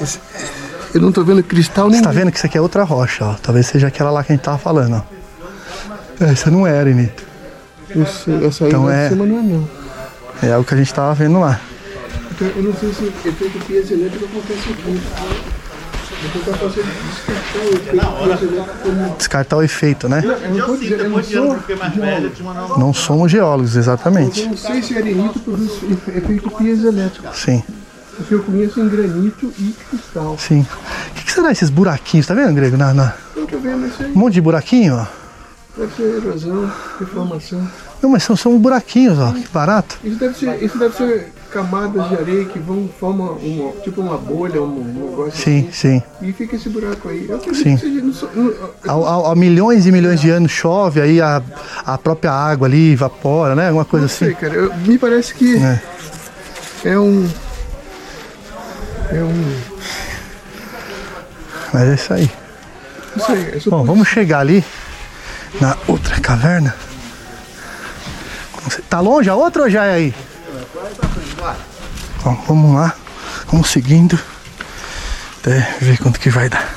[0.94, 2.00] Eu não tô vendo cristal nem.
[2.00, 3.34] Você tá vendo que isso aqui é outra rocha, ó.
[3.36, 6.24] Talvez seja aquela lá que a gente tava falando, ó.
[6.24, 7.24] É, Essa não é arenito.
[7.90, 9.70] Esse, essa aí Então é- cima não é não.
[10.42, 11.60] É o que a gente tava vendo lá.
[12.32, 15.53] Então, eu não sei se o efeito piezoelétrico acontece aqui.
[16.32, 16.68] Descartar o
[18.34, 19.18] efeito.
[19.18, 20.24] Descartar o efeito, né?
[21.30, 24.42] Eu não somos geólogos, exatamente.
[24.42, 25.72] Eu não sei se arenito produz
[26.16, 27.36] efeito piezoelétrico.
[27.36, 27.64] Sim,
[28.18, 30.38] Porque eu conheço em granito e cristal.
[30.40, 30.66] sim.
[31.12, 32.28] O que, que será esses buraquinhos?
[32.28, 32.78] Tá vendo, Grego?
[32.78, 34.12] Na, na- Eu tô vendo isso aí.
[34.12, 35.06] Um monte de buraquinho, ó.
[35.78, 37.68] Deve ser erosão, deformação.
[38.02, 39.32] Não, mas são, são buraquinhos, ó.
[39.32, 39.98] Que barato.
[40.04, 44.18] Isso deve ser, isso deve ser camadas de areia que vão formar uma, tipo uma
[44.18, 45.98] bolha, um, um negócio Sim, sim.
[45.98, 46.04] assim.
[46.28, 47.28] E fica esse buraco aí.
[47.30, 47.78] Eu acredito Sim.
[47.78, 48.28] que seja.
[48.88, 51.42] Há, milhões e milhões de anos chove, aí a,
[51.86, 53.68] a própria água ali evapora, né?
[53.68, 54.38] Alguma coisa não sei, assim.
[54.42, 54.54] cara.
[54.54, 55.82] Eu- me parece que É.
[56.86, 57.30] é um.
[59.12, 59.56] É um.
[61.74, 62.32] Mas é isso aí.
[63.16, 63.38] Não sei.
[63.42, 64.64] É Bom, vamos chegar ali
[65.62, 66.76] na outra caverna.
[68.90, 70.14] Tá longe a outra ou já é aí?
[72.48, 72.96] Vamos lá.
[73.48, 74.20] Vamos seguindo.
[75.40, 76.76] Até ver quanto que vai dar.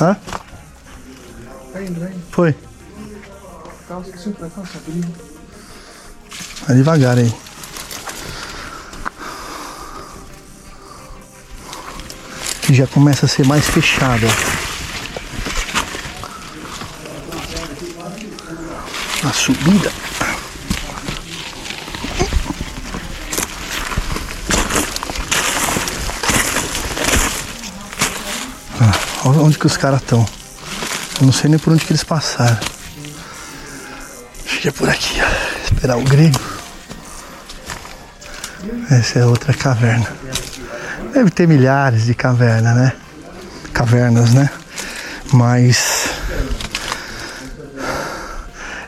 [0.00, 0.16] Hã?
[1.72, 2.14] Vai indo, vai.
[2.30, 2.56] Foi.
[3.88, 4.32] Calça.
[6.66, 7.34] Vai devagar aí.
[12.70, 14.26] Já começa a ser mais fechado.
[19.24, 19.92] A subida.
[28.80, 28.92] Ah,
[29.24, 30.26] olha onde que os caras estão.
[31.20, 32.58] Eu não sei nem por onde que eles passaram.
[34.44, 35.72] Acho que é por aqui, ó.
[35.72, 36.40] Esperar o grego.
[38.90, 40.12] Essa é outra caverna.
[41.14, 42.92] Deve ter milhares de cavernas, né?
[43.72, 44.50] Cavernas, né?
[45.32, 45.91] Mas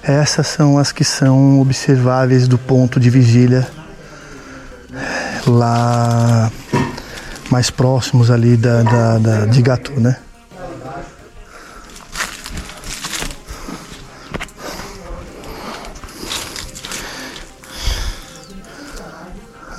[0.07, 3.67] essas são as que são observáveis do ponto de vigília
[5.47, 6.51] lá
[7.51, 10.17] mais próximos ali da, da, da- de Gatu, né?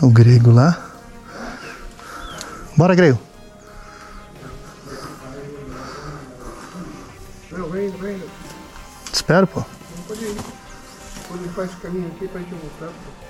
[0.02, 0.78] O grego lá.
[2.78, 3.20] Bora, grego.
[9.14, 9.64] Espero, pô.
[11.56, 12.88] Faz esse caminho aqui pra gente voltar.
[12.88, 13.26] pô.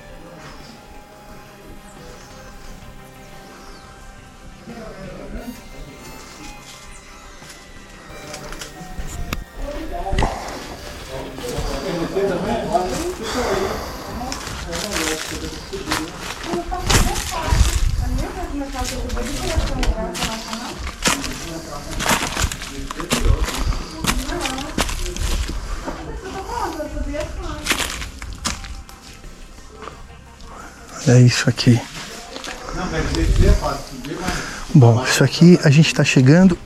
[31.07, 31.79] É isso aqui.
[34.73, 36.57] Bom, isso aqui a gente está chegando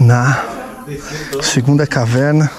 [0.00, 0.42] na
[1.42, 2.50] segunda caverna.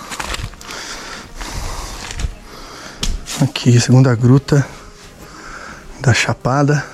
[3.41, 4.65] Aqui, segunda gruta
[5.99, 6.85] da Chapada.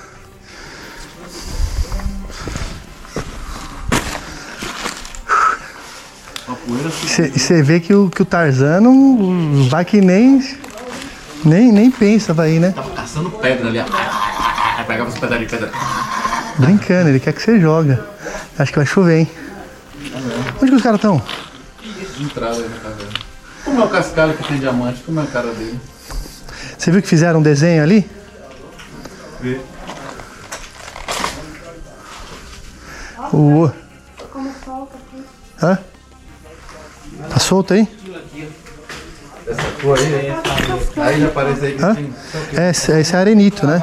[7.25, 10.41] E você vê que o, que o Tarzan não vai que nem,
[11.43, 12.71] nem, nem pensa ir, né?
[12.71, 13.79] Tava caçando pedra ali.
[13.79, 14.83] ó.
[14.87, 15.71] Pegava os pedaços de pedra.
[16.57, 18.03] Brincando, ele quer que você joga.
[18.57, 19.31] Acho que vai chover, hein?
[20.61, 21.21] Onde que os caras estão?
[22.19, 23.13] Entrada aí na caverna.
[23.65, 25.03] Como é o cascalho que tem diamante?
[25.03, 25.79] Como é a cara dele?
[26.77, 28.09] Você viu que fizeram um desenho ali?
[29.41, 29.59] Vê.
[33.33, 33.69] O.
[34.31, 35.23] Como solta aqui.
[35.61, 35.77] Hã?
[37.29, 37.87] Tá solto aí?
[39.47, 40.33] Essa cor aí.
[40.97, 41.95] Aí já aparece aí que Hã?
[41.95, 42.13] tem.
[42.57, 43.81] É, esse é arenito, né?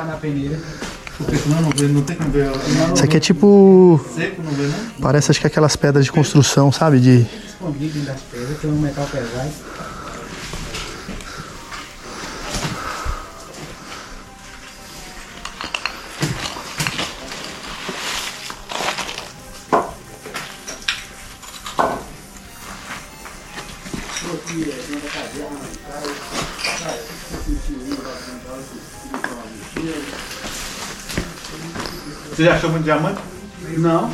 [2.94, 3.98] Isso aqui é tipo.
[4.14, 5.00] Seco não vê, não?
[5.00, 7.00] Parece acho que aquelas pedras de construção, sabe?
[7.00, 7.26] De.
[7.46, 9.50] Escondido dentro das pedras, tem um metal pesado.
[32.44, 33.18] Você já achou muito diamante?
[33.78, 34.10] Não,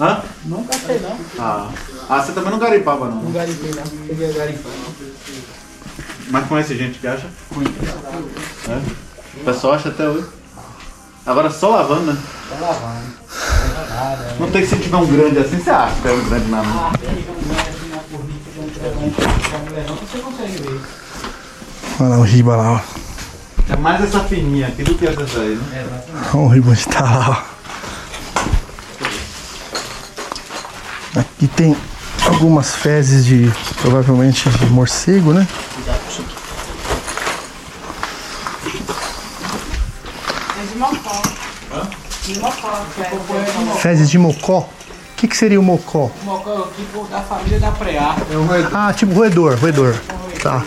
[0.00, 0.22] Hã?
[0.46, 1.14] nunca achei não.
[1.38, 1.68] Ah.
[2.08, 3.22] Ah, você também não garimpava não.
[3.24, 3.82] Não garimpei não.
[4.06, 4.94] Peguei a garimpar não.
[6.30, 7.26] Mas conhece gente que acha?
[8.66, 8.80] É?
[9.40, 10.26] O pessoal acha até hoje.
[11.26, 12.18] Agora só lavando, né?
[12.48, 14.40] Tá lavando.
[14.40, 16.62] Não tem que se tiver um grande assim, você acha que é um grande na
[16.62, 16.92] mão.
[20.00, 20.80] Você consegue ver.
[22.00, 22.80] Olha lá o riba lá, ó.
[23.68, 25.86] É mais essa fininha aqui do que essa aí, né?
[26.32, 27.55] Olha o riba onde tá lá, ó.
[31.16, 31.74] Aqui tem
[32.26, 33.50] algumas fezes de.
[33.80, 35.48] provavelmente de morcego, né?
[40.58, 41.22] É de mocó.
[42.24, 43.76] De mocó, velho.
[43.80, 44.58] Fezes de mocó.
[44.58, 46.10] O que, que seria o mocó?
[46.22, 48.14] O mocó é o tipo da família da preá.
[48.74, 49.94] Ah, tipo roedor, roedor.
[50.42, 50.62] Tá.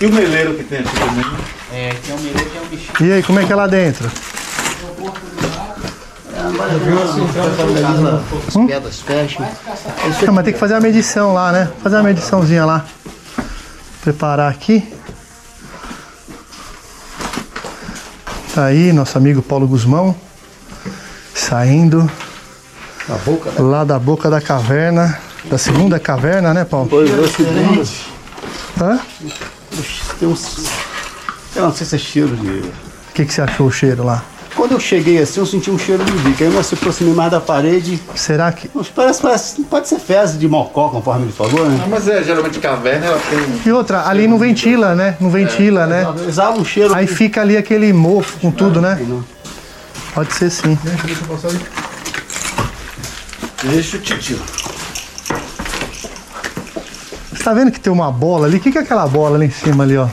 [0.00, 1.24] E o meleiro que tem aqui também?
[1.72, 3.10] É, tem um mineiro tem um bichinho.
[3.10, 4.10] E aí, como é que é lá dentro?
[8.46, 9.44] As pedras fecham.
[9.46, 11.70] Ah, mas tem que fazer a medição lá, né?
[11.82, 12.84] Fazer uma mediçãozinha lá.
[14.02, 14.86] Preparar aqui.
[18.54, 20.14] Tá aí nosso amigo Paulo Guzmão.
[21.34, 22.08] Saindo
[23.08, 23.56] Na boca, né?
[23.58, 25.18] lá da boca da caverna.
[25.46, 26.88] Da segunda caverna, né, Paulo?
[26.88, 27.82] Pois é, segunda.
[28.80, 29.00] Hã?
[30.18, 30.64] Tem uns.
[31.54, 32.48] Eu não sei se é cheiro de.
[32.48, 32.72] O
[33.14, 34.22] que, que você achou o cheiro lá?
[34.56, 36.42] Quando eu cheguei assim, eu senti um cheiro de bico.
[36.42, 38.00] Aí eu se aproximei mais da parede.
[38.14, 38.68] Será que.
[38.94, 41.80] Parece, parece, pode ser fezes de mocó, conforme ele falou, né?
[41.84, 43.62] Ah, mas é, geralmente caverna ela tem.
[43.66, 45.16] E outra, ali não ventila, né?
[45.20, 46.06] Não ventila, né?
[46.28, 46.94] Exala um cheiro.
[46.94, 48.98] Aí fica ali aquele mofo com tudo, né?
[50.14, 50.78] Pode ser sim.
[53.64, 54.38] Deixa o titio.
[57.32, 58.58] Você tá vendo que tem uma bola ali?
[58.58, 60.08] O que, que é aquela bola ali em cima ali, ó?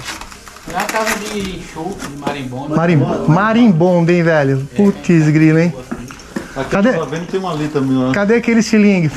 [1.32, 2.76] É de show, de marimbondo.
[2.76, 2.98] Marim...
[3.28, 4.68] Marimbondo, hein, velho?
[4.76, 5.74] Putz, grilo, hein?
[6.56, 6.92] Aqui Cadê?
[6.94, 8.12] tô vendo tem uma ali também, ó.
[8.12, 9.10] Cadê aquele estilingue?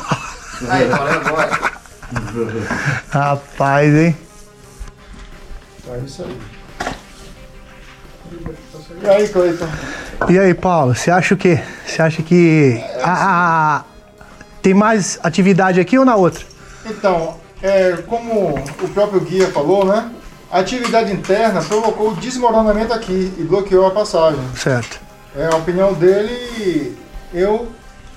[0.69, 1.61] Aí, agora, agora.
[3.11, 4.17] Rapaz, hein?
[5.89, 6.39] É isso aí.
[9.03, 9.69] E aí, Cleiton?
[10.29, 11.61] E aí, Paulo, você acha o quê?
[11.85, 13.85] Você acha que a- a- a-
[14.63, 16.45] tem mais atividade aqui ou na outra?
[16.87, 18.51] Então, é, como
[18.81, 20.09] o próprio guia falou, né?
[20.55, 24.39] A atividade interna provocou o desmoronamento aqui e bloqueou a passagem.
[24.55, 25.01] Certo.
[25.37, 26.97] É a opinião dele,
[27.35, 27.67] eu.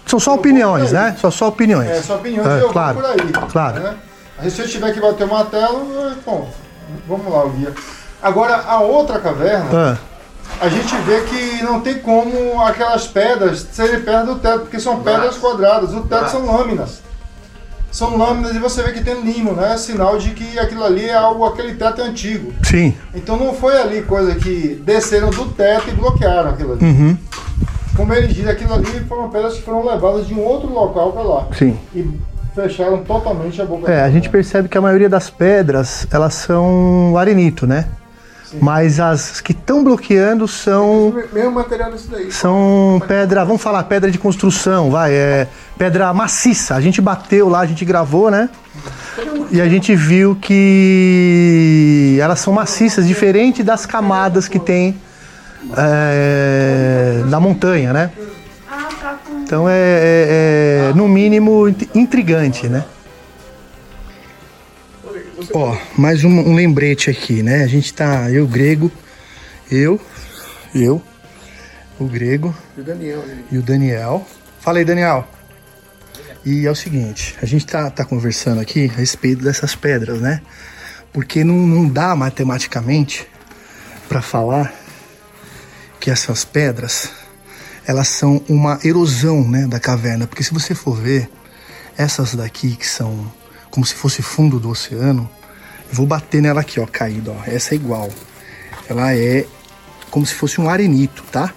[0.05, 1.17] São só opiniões, né?
[1.19, 1.89] São só opiniões.
[1.89, 3.31] É, sua opinião, É, eu claro, vou por aí.
[3.51, 3.79] claro.
[3.79, 3.95] Né?
[4.37, 6.47] Aí se eu tiver que bater o martelo, é, bom,
[7.07, 7.73] vamos lá, o guia.
[8.21, 9.97] Agora, a outra caverna, Ah,
[10.61, 15.01] a gente vê que não tem como aquelas pedras serem perto do teto, porque são
[15.01, 15.91] pedras quadradas.
[15.91, 17.01] O teto são lâminas.
[17.91, 19.77] São lâminas e você vê que tem limo, né?
[19.77, 22.53] Sinal de que aquilo ali é algo, aquele teto é antigo.
[22.63, 22.93] sim.
[23.15, 26.85] Então não foi ali coisa que desceram do teto e bloquearam aquilo ali.
[26.85, 27.17] Uhum.
[27.95, 31.23] Como ele diz, aquilo ali foram pedras que foram levadas de um outro local para
[31.23, 31.47] lá.
[31.57, 31.75] Sim.
[31.95, 32.07] E
[32.53, 37.15] fecharam totalmente a boca É, a gente percebe que a maioria das pedras, elas são
[37.17, 37.85] arenito, né?
[38.61, 42.31] Mas as que estão bloqueando são Mesmo material desse daí.
[42.31, 46.75] são pedra, vamos falar pedra de construção, vai, é pedra maciça.
[46.75, 48.49] A gente bateu lá, a gente gravou, né?
[49.51, 54.95] E a gente viu que elas são maciças, diferente das camadas que tem
[55.75, 58.11] é, na montanha, né?
[58.69, 59.17] Ah, tá.
[59.43, 62.83] Então é, é- é, no mínimo int- intrigante, né?
[65.53, 67.63] Ó, mais um, um lembrete aqui, né?
[67.63, 68.91] A gente tá, eu, grego,
[69.69, 70.01] eu,
[70.73, 71.01] eu,
[71.99, 73.45] o grego E o Daniel ali.
[73.51, 74.27] e o Daniel.
[74.59, 75.27] Fala aí, Daniel.
[76.43, 80.41] E é o seguinte, a gente tá, tá conversando aqui a respeito dessas pedras, né?
[81.13, 83.27] Porque não, não dá matematicamente
[84.09, 84.73] para falar
[85.99, 87.11] que essas pedras
[87.85, 90.25] elas são uma erosão né, da caverna.
[90.25, 91.29] Porque se você for ver,
[91.97, 93.31] essas daqui que são
[93.77, 95.29] como se fosse fundo do oceano,
[95.87, 97.43] eu vou bater nela aqui, ó, caída, ó.
[97.45, 98.09] Essa é igual.
[98.89, 99.45] Ela é
[100.09, 101.53] como se fosse um arenito, tá?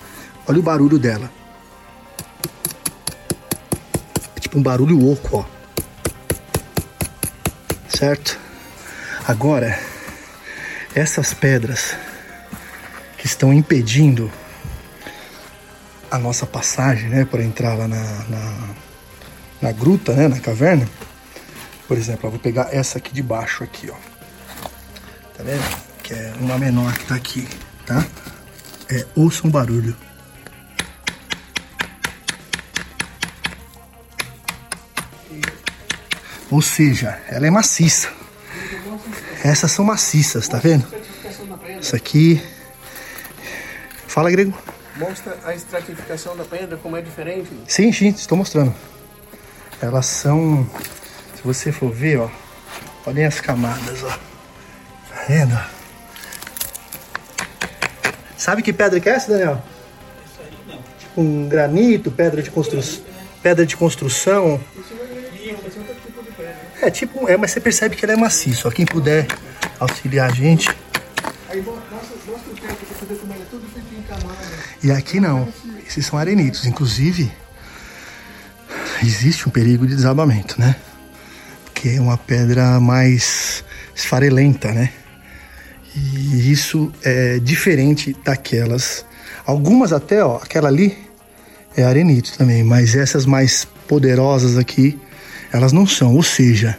[0.47, 1.31] Olha o barulho dela.
[4.37, 5.45] É tipo um barulho oco, ó.
[7.89, 8.39] Certo?
[9.27, 9.81] Agora,
[10.95, 11.97] essas pedras
[13.17, 14.31] que estão impedindo
[16.11, 18.69] a nossa passagem, né, para entrar lá na, na,
[19.63, 20.87] na gruta, né, na caverna.
[21.91, 23.97] Por exemplo, eu vou pegar essa aqui de baixo aqui, ó.
[25.37, 25.83] Tá vendo?
[26.05, 27.49] Que é uma menor que tá aqui,
[27.85, 28.07] tá?
[28.89, 29.97] É, ouça um barulho.
[36.49, 38.09] Ou seja, ela é maciça.
[39.43, 40.87] Essas são maciças, tá vendo?
[41.81, 42.41] Isso aqui.
[44.07, 44.57] Fala, Grego.
[44.95, 47.51] Mostra a estratificação da pedra, como é diferente.
[47.67, 48.73] Sim, sim, estou mostrando.
[49.83, 50.71] Elas são.
[51.41, 52.29] Se você for ver, ó.
[53.07, 54.11] Olhem as camadas, ó.
[54.11, 55.59] Tá vendo?
[58.37, 59.63] Sabe que pedra que é essa, Daniel?
[60.99, 63.03] Tipo um granito, pedra de construção.
[63.43, 64.61] Pedra de construção.
[66.83, 68.69] É tipo, é, mas você percebe que ela é maciça.
[68.69, 69.27] Ó, quem puder
[69.79, 70.69] auxiliar a gente.
[71.49, 74.47] Aí mostra, o pra você ver como ela é tudo feito em camada.
[74.83, 75.49] E aqui não.
[75.87, 76.67] Esses são arenitos.
[76.67, 77.33] Inclusive,
[79.03, 80.77] existe um perigo de desabamento, né?
[81.81, 83.65] Porque é uma pedra mais
[83.97, 84.91] esfarelenta, né?
[85.97, 89.03] E isso é diferente daquelas.
[89.47, 90.95] Algumas até, ó, aquela ali
[91.75, 95.01] é arenito também, mas essas mais poderosas aqui,
[95.51, 96.15] elas não são.
[96.17, 96.77] Ou seja,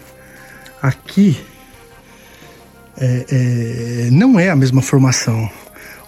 [0.80, 1.44] aqui
[2.96, 5.50] é, é, não é a mesma formação.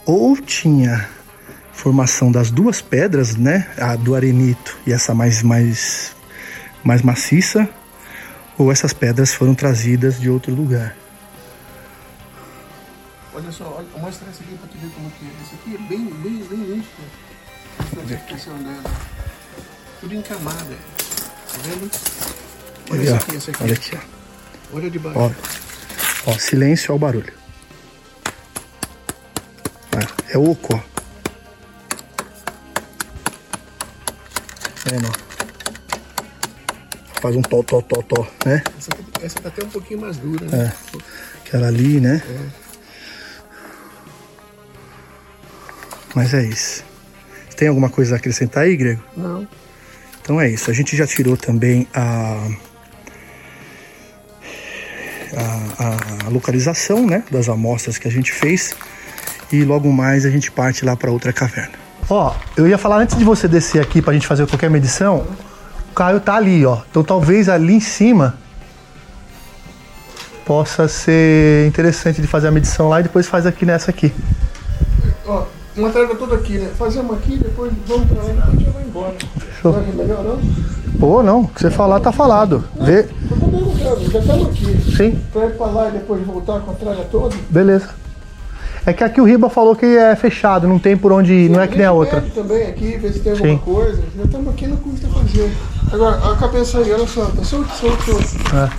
[0.06, 1.10] Ou tinha
[1.72, 3.68] formação das duas pedras, né?
[3.76, 6.16] A do arenito e essa mais, mais,
[6.84, 7.68] mais maciça,
[8.58, 10.96] ou essas pedras foram trazidas de outro lugar.
[13.34, 15.30] Olha só, olha, mostra essa aqui pra tu ver como que é.
[15.42, 17.04] Essa aqui é bem, bem, bem nítido.
[17.80, 18.84] A estratificação dela.
[20.00, 20.76] Tudo em camada.
[21.52, 21.92] Tá vendo?
[22.92, 23.64] Olha Aí, essa aqui, essa aqui.
[23.64, 24.78] olha aqui, ó.
[24.78, 25.20] Olha de baixo.
[25.20, 27.34] Ó, ó, silêncio, ó o barulho.
[29.96, 30.94] Ah, é oco, ó.
[34.92, 35.23] É, não.
[37.24, 38.62] Faz um tó, tó, tó, tó, né?
[38.78, 40.66] Essa, essa tá até um pouquinho mais dura, né?
[40.66, 40.98] É.
[41.38, 42.22] Aquela ali, né?
[46.14, 46.84] Mas é isso.
[47.56, 49.02] Tem alguma coisa a acrescentar aí, Grego?
[49.16, 49.48] Não.
[50.22, 50.70] Então é isso.
[50.70, 52.46] A gente já tirou também a,
[55.80, 58.76] a, a localização né, das amostras que a gente fez.
[59.50, 61.76] E logo mais a gente parte lá para outra caverna.
[62.10, 65.26] Ó, eu ia falar antes de você descer aqui pra gente fazer qualquer medição.
[65.94, 66.80] O Caio tá ali, ó.
[66.90, 68.34] Então talvez ali em cima
[70.44, 74.12] possa ser interessante de fazer a medição lá e depois faz aqui nessa aqui.
[75.24, 75.44] Ó,
[75.78, 76.72] uma treva toda aqui, né?
[76.80, 79.14] Fazemos aqui, depois vamos pra lá e vai embora.
[79.38, 79.74] Fechou.
[79.74, 80.40] Não é melhor não?
[81.00, 81.42] Pô, não.
[81.42, 82.64] O que você falar tá falado.
[82.82, 83.04] Vê.
[83.04, 84.96] Tô combinando, cara, já estamos aqui.
[84.98, 85.22] Sim.
[85.32, 87.36] Pra ir pra lá e depois voltar com a tralha toda.
[87.52, 87.90] Beleza.
[88.86, 91.62] É que aqui o Riba falou que é fechado, não tem por onde ir, não
[91.62, 92.20] é que nem a outra.
[92.36, 93.58] Também aqui, ver se tem alguma Sim.
[93.60, 94.04] coisa.
[94.18, 95.52] Já estamos aqui, não custa fazer.
[95.90, 98.56] Agora, a cabeça aí, olha só, tá solto, solto, solto.
[98.56, 98.70] É.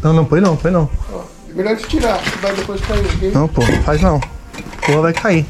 [0.00, 0.88] Não, não põe não, põe não.
[1.12, 1.22] Ó,
[1.54, 3.32] melhor te tirar, vai depois cair, ok?
[3.32, 4.20] Não, pô, faz não.
[4.86, 5.46] Porra vai cair.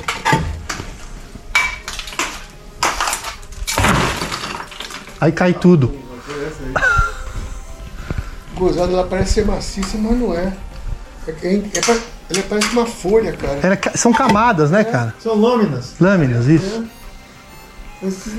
[5.21, 5.95] Aí cai tudo.
[8.55, 10.53] Gozada, ela parece ser maciça, mas não é.
[11.27, 13.59] É, é, é ela parece uma folha, cara.
[13.63, 15.15] Era são camadas, né, cara?
[15.23, 15.95] São lâminas.
[16.01, 16.85] Lâminas, isso.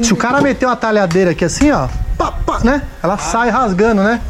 [0.02, 2.88] Se o cara meter uma talhadeira aqui assim, ó, pá, pá, né?
[3.02, 4.22] Ela sai rasgando, né?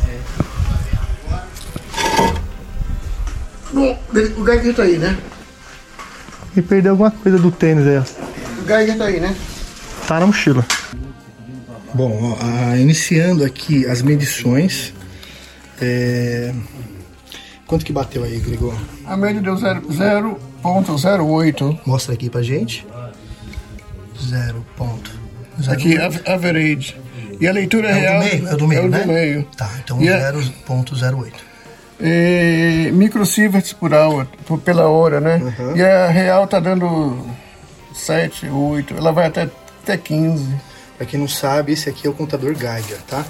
[3.74, 4.00] Bom,
[4.38, 5.18] o Geiger tá aí, né?
[6.56, 8.62] E perdeu alguma coisa do tênis aí, ó.
[8.62, 9.36] O Geiger tá aí, né?
[10.08, 10.66] Tá na mochila.
[11.94, 14.94] Bom, ó, ah, iniciando aqui as medições.
[15.82, 16.54] é,
[17.68, 18.76] Quanto que bateu aí, Gregor?
[19.06, 21.80] A média deu zero- 0.08.
[21.86, 22.86] Mostra aqui pra gente.
[24.20, 25.72] 0.08.
[25.72, 26.96] Aqui, av- average.
[27.40, 28.20] E a leitura É do real.
[28.20, 29.00] meio, é o do meio, é o né?
[29.02, 29.44] do meio.
[29.58, 31.34] Tá, então E a- 0.08.
[32.00, 35.38] É, microsieverts por hour, por- pela hora, né?
[35.38, 35.76] Uhum.
[35.78, 37.26] E a real tá dando
[37.94, 38.94] 7, 8.
[38.96, 39.50] Ela vai até,
[39.84, 40.54] até 15.
[40.98, 43.26] Pra quem não sabe, esse aqui é o contador Geiger, tá?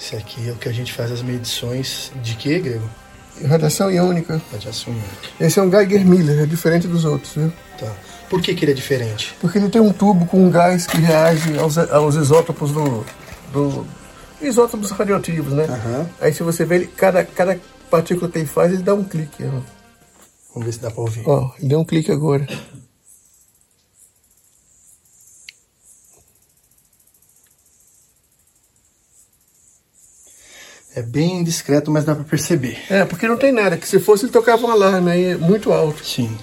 [0.00, 2.88] Esse aqui é o que a gente faz as medições de quê, Grego?
[3.46, 4.40] Radiação iônica.
[4.52, 5.16] Radiação iônica.
[5.40, 7.52] Esse é um Geiger Miller, é diferente dos outros, viu?
[7.78, 7.92] Tá.
[8.28, 9.34] Por que, que ele é diferente?
[9.40, 13.04] Porque ele tem um tubo com um gás que reage aos, aos isótopos do,
[13.52, 13.86] do
[14.42, 15.66] isótopos radioativos, né?
[16.20, 17.58] Aí se você vê ele, cada, cada
[17.90, 19.44] partícula que ele faz, ele dá um clique.
[19.44, 19.60] Ó,
[20.54, 21.22] Vamos ver se dá pra ouvir.
[21.26, 22.46] ó ele deu um clique agora.
[30.98, 32.76] É bem discreto, mas dá pra perceber.
[32.90, 36.04] É, porque não tem nada, que se fosse ele tocava um alarme aí muito alto.
[36.04, 36.36] Sim.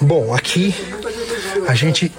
[0.00, 0.72] Bom, aqui
[1.66, 2.12] a gente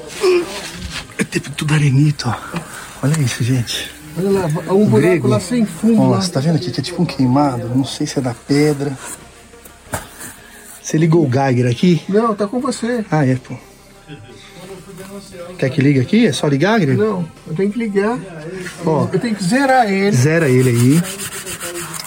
[1.32, 2.60] teve tudo arenito, ó.
[3.04, 3.90] Olha isso, gente.
[4.18, 5.28] Olha lá, um buraco Grego.
[5.30, 6.02] lá sem fundo.
[6.02, 6.22] Ó, lá.
[6.22, 7.70] você tá vendo aqui que é tipo um queimado?
[7.70, 8.92] Não sei se é da pedra.
[10.82, 12.02] Você ligou o Geiger aqui?
[12.10, 13.06] Não, tá com você.
[13.10, 13.56] Ah, é, pô.
[15.58, 16.28] Quer que ligue aqui?
[16.28, 17.02] É só ligar, Grego?
[17.02, 18.18] Não, eu tenho que ligar.
[18.86, 19.08] Ó.
[19.12, 20.16] Eu tenho que zerar ele.
[20.16, 21.02] Zera ele aí.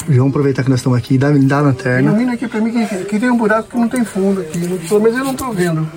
[0.08, 1.16] Vamos aproveitar que nós estamos aqui.
[1.16, 2.10] Dá, dá a lanterna.
[2.10, 4.58] Ilumina aqui pra mim que, que tem um buraco que não tem fundo aqui.
[4.88, 5.88] Pelo menos eu não tô vendo.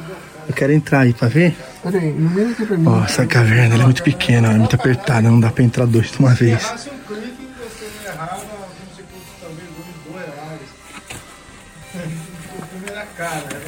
[0.48, 1.56] Eu quero entrar aí pra ver.
[1.82, 2.88] Pera aí, ilumina aqui pra mim.
[2.88, 5.86] Ó, essa caverna ela é muito pequena, ela é muito apertada, não dá pra entrar
[5.86, 6.90] dois de uma vez.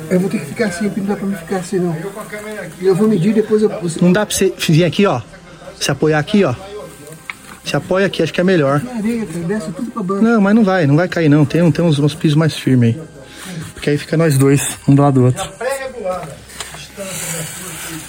[0.09, 1.95] Eu vou ter que ficar assim, porque não dá pra mim ficar assim não.
[2.81, 3.69] Eu vou medir depois eu.
[3.81, 3.99] Você...
[4.01, 5.21] Não dá pra você vir aqui, ó.
[5.79, 6.55] Se apoiar aqui, ó.
[7.63, 8.81] Se apoia aqui, acho que é melhor.
[10.21, 11.45] Não, mas não vai, não vai cair não.
[11.45, 13.01] Tem, tem uns, uns pisos mais firmes aí.
[13.73, 15.49] Porque aí fica nós dois, um do lado do outro.
[15.51, 16.35] Pré-regulada.
[16.77, 18.01] Distância da sua aqui.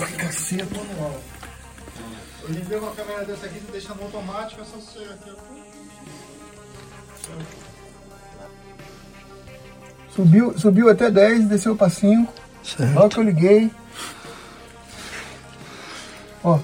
[0.00, 0.66] Ai, caceta.
[0.76, 1.22] Manual.
[2.48, 5.30] Hoje em dia uma câmera dessa aqui, você deixa no automático, é só você aqui,
[5.30, 5.50] ó.
[10.14, 12.32] Subiu, subiu até 10, desceu pra 5.
[12.62, 12.98] Certo.
[12.98, 13.70] Olha que eu liguei.
[16.42, 16.58] Ó.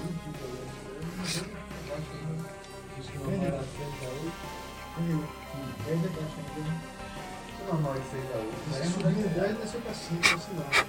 [8.93, 10.86] Subiu 10 e desceu pra 5, assim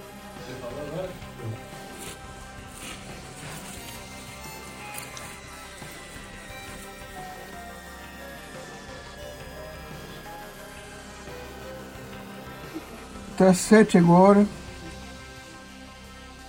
[13.39, 14.45] Tá 7 agora.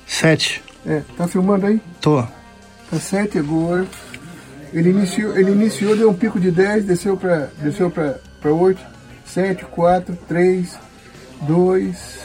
[0.07, 0.63] Sete.
[0.83, 1.79] É, tá filmando aí?
[2.01, 2.23] Tô.
[2.89, 3.85] Tá 7 agora.
[4.73, 8.81] Ele iniciou, ele iniciou, deu um pico de 10, desceu pra, desceu pra, pra 8.
[9.23, 10.79] 7, 4, 3,
[11.41, 12.19] 2.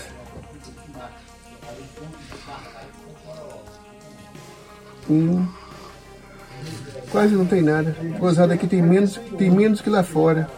[5.10, 5.46] Um.
[7.10, 7.94] Quase não tem nada.
[8.18, 10.48] Gozada aqui tem menos, tem menos que lá fora.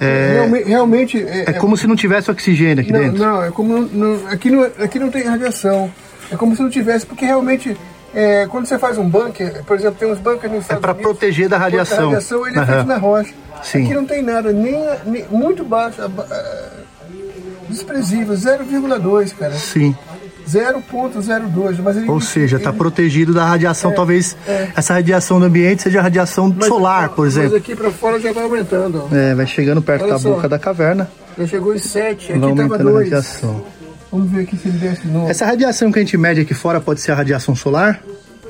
[0.00, 1.24] É, Realme- realmente.
[1.26, 3.18] é como se não tivesse oxigênio aqui não, dentro.
[3.18, 5.90] Não, é como não- aqui, não, aqui não tem radiação.
[6.32, 7.76] É como se não tivesse, porque realmente,
[8.14, 11.02] é, quando você faz um bunker, por exemplo, tem uns bunkers nos Estados É Unidos,
[11.02, 12.06] proteger da contra a radiação.
[12.10, 13.32] radiação ele é feito na rocha.
[13.62, 13.84] Sim.
[13.84, 16.00] Aqui não tem nada, nem, nem- muito baixo,
[17.68, 19.52] desprezível, 0,2, cara.
[19.54, 19.96] Sim.
[20.48, 23.90] 0,02, mas ele Ou seja, tá ele- protegido da radiação.
[23.92, 24.68] É, Talvez é.
[24.76, 27.56] essa radiação do ambiente seja a radiação mas- solar, por Mas exemplo.
[27.56, 29.14] aqui pra fora já vai aumentando, ó.
[29.14, 30.30] É, vai chegando perto Olha da só.
[30.30, 33.04] boca da caverna, Já chegou em 7, aqui vai tava aumentando a 2.
[33.10, 33.64] radiação.
[34.12, 35.28] Vamos ver aqui se ele desce de novo.
[35.28, 38.00] Essa radiação que a gente mede aqui fora pode ser a radiação solar?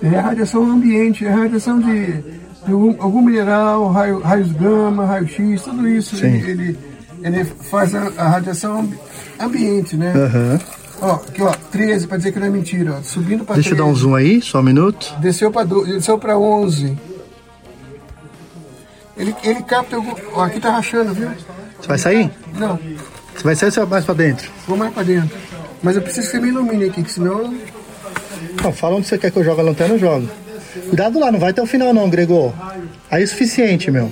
[0.03, 5.07] É a radiação ambiente, é a radiação de, de algum, algum mineral, raio- raios gama,
[5.07, 6.17] raio-x, tudo isso.
[6.23, 6.79] Ele, ele,
[7.23, 8.99] ele faz a, a radiação ambi-
[9.41, 10.13] ambiente, né?
[10.15, 10.59] Aham.
[11.01, 13.03] Ó, aqui ó, 13, pra dizer que não é mentira, ó.
[13.03, 13.77] Subindo pra Deixa eu 13.
[13.77, 15.15] dar um zoom aí, só um minuto.
[15.19, 16.97] Desceu pra, do- desceu pra 11.
[19.17, 20.13] Ele, ele capta algum...
[20.33, 21.31] Ó, aqui tá rachando, viu?
[21.81, 22.31] Você vai sair?
[22.59, 22.79] Não,
[23.37, 24.51] Você vai sair ou você vai mais pra dentro?
[24.67, 25.37] vou mais pra dentro.
[25.83, 27.55] Mas eu preciso que você me ilumine aqui, que senão...
[28.63, 30.29] Não, fala onde você quer que eu jogue a lanterna, eu jogo.
[30.89, 32.53] Cuidado lá, não vai até o final não, Gregor.
[33.11, 34.11] Aí é suficiente, meu.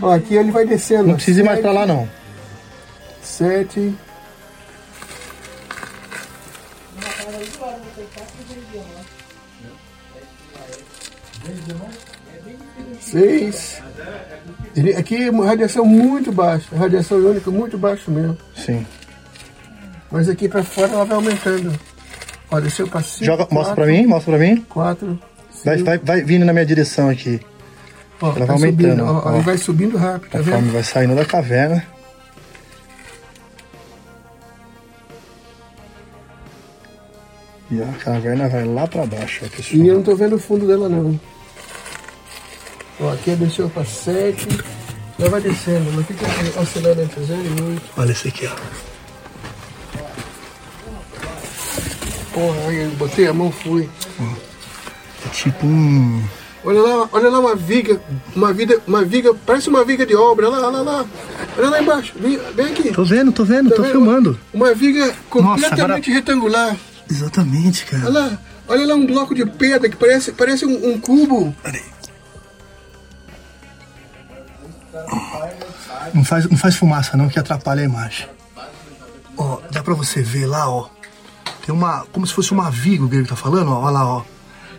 [0.00, 1.08] Ó, aqui ele vai descendo.
[1.08, 2.08] Não precisa ir mais pra lá não.
[3.22, 3.94] 7.
[13.12, 13.82] Seis.
[14.74, 18.36] Ele- Aqui é uma radiação muito baixa, radiação iônica muito baixa mesmo.
[18.56, 18.86] Sim.
[20.10, 21.72] Mas aqui pra fora ela vai aumentando.
[22.50, 23.24] Ó, desceu pra 5.
[23.24, 24.60] Joga, mostra pra mim, mostra pra mim.
[24.68, 25.18] 4.
[25.64, 27.40] Vai, vai, vai vindo na minha direção aqui.
[28.20, 29.40] Ó, Ela vai tá aumentando, subindo, ó, ó.
[29.40, 30.72] vai subindo rápido, tá Conforme vendo?
[30.72, 31.84] vai saindo da caverna.
[37.70, 39.82] E a caverna vai lá pra baixo, pessoal.
[39.82, 41.18] E eu não tô vendo o fundo dela não.
[43.02, 44.46] Ó, aqui desceu pra 7.
[45.18, 46.26] Ela vai descendo, ela fica
[46.60, 47.82] oscilando entre 0 e 8.
[47.96, 48.52] Olha esse aqui, ó.
[52.32, 53.88] Porra, aí eu botei a mão, fui.
[55.24, 56.22] É tipo um.
[56.64, 58.00] Olha lá, olha lá uma viga,
[58.36, 60.48] uma viga, uma viga, parece uma viga de obra.
[60.48, 61.06] Olha lá, olha lá.
[61.58, 62.12] Olha lá embaixo.
[62.18, 62.92] Vem, vem aqui.
[62.92, 63.92] Tô vendo, tô vendo, Tá tô vendo?
[63.92, 64.38] filmando.
[64.54, 66.76] Uma viga completamente agora- retangular.
[67.10, 68.04] Exatamente, cara.
[68.06, 68.38] Olha lá,
[68.68, 71.54] olha lá um bloco de pedra que parece, parece um, um cubo.
[76.14, 78.26] Não faz, não faz fumaça não que atrapalha a imagem.
[79.36, 80.88] Ó, dá pra você ver lá, ó.
[81.64, 82.04] Tem uma.
[82.12, 83.80] Como se fosse uma viga, o Grego tá falando, ó.
[83.80, 84.22] Olha lá, ó.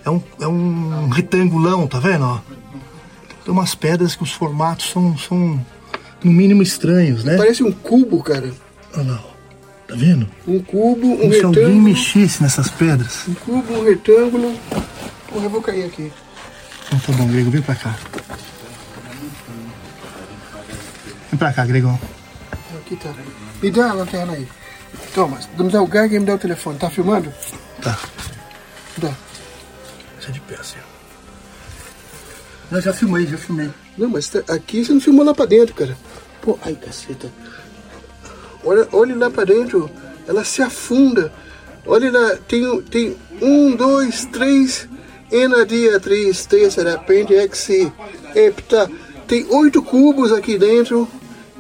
[0.06, 2.40] É um, é um retangulão, tá vendo, ó?
[3.44, 5.66] Tem umas pedras que os formatos são, são
[6.24, 7.38] no mínimo estranhos, né?
[7.38, 8.52] Parece um cubo, cara.
[8.96, 9.34] Olha lá, ó.
[9.88, 10.28] Tá vendo?
[10.48, 11.84] Um cubo, um Como se alguém retângulo.
[11.84, 13.28] mexesse nessas pedras.
[13.28, 14.54] Um cubo, um retângulo.
[15.28, 16.12] Porra, eu vou cair aqui.
[16.88, 17.96] Então tá bom, Grego, vem pra cá.
[21.34, 22.00] Vem pra cá, Gregão.
[22.78, 23.12] Aqui tá.
[23.60, 24.48] Me dá a lanterna aí.
[25.16, 26.78] Toma, me dá o gag e me dá o telefone.
[26.78, 27.34] Tá filmando?
[27.82, 27.98] Tá.
[29.00, 29.10] Dá.
[30.20, 30.78] Isso é de pé, assim.
[32.72, 33.72] Eu já filmei, já filmei.
[33.98, 35.98] Não, mas tá- aqui você não filmou lá pra dentro, cara.
[36.40, 37.32] Pô, ai, caceta.
[38.64, 39.90] Olha, olha lá pra dentro.
[40.28, 41.34] Ela se afunda.
[41.84, 44.88] Olha lá, tem, tem um, dois, três.
[45.32, 47.70] Ena, dia, três, terceira, pente, ex,
[48.36, 48.88] hepta.
[49.28, 51.10] Tem oito cubos aqui dentro.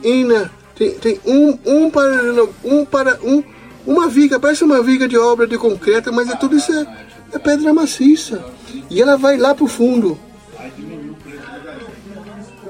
[0.03, 3.43] Ena, tem, tem um, um para, um para, um,
[3.85, 6.85] uma viga, parece uma viga de obra de concreto, mas é tudo isso é,
[7.33, 8.43] é pedra maciça.
[8.89, 10.17] E ela vai lá pro fundo.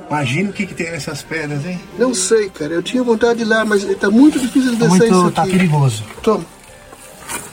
[0.09, 1.79] Imagina o que, que tem nessas pedras, hein?
[1.97, 2.73] Não sei, cara.
[2.73, 5.41] Eu tinha vontade de ir lá, mas tá muito difícil de Tá descer isso muito.
[5.41, 5.51] aqui.
[5.51, 6.03] tá perigoso.
[6.21, 6.45] Toma.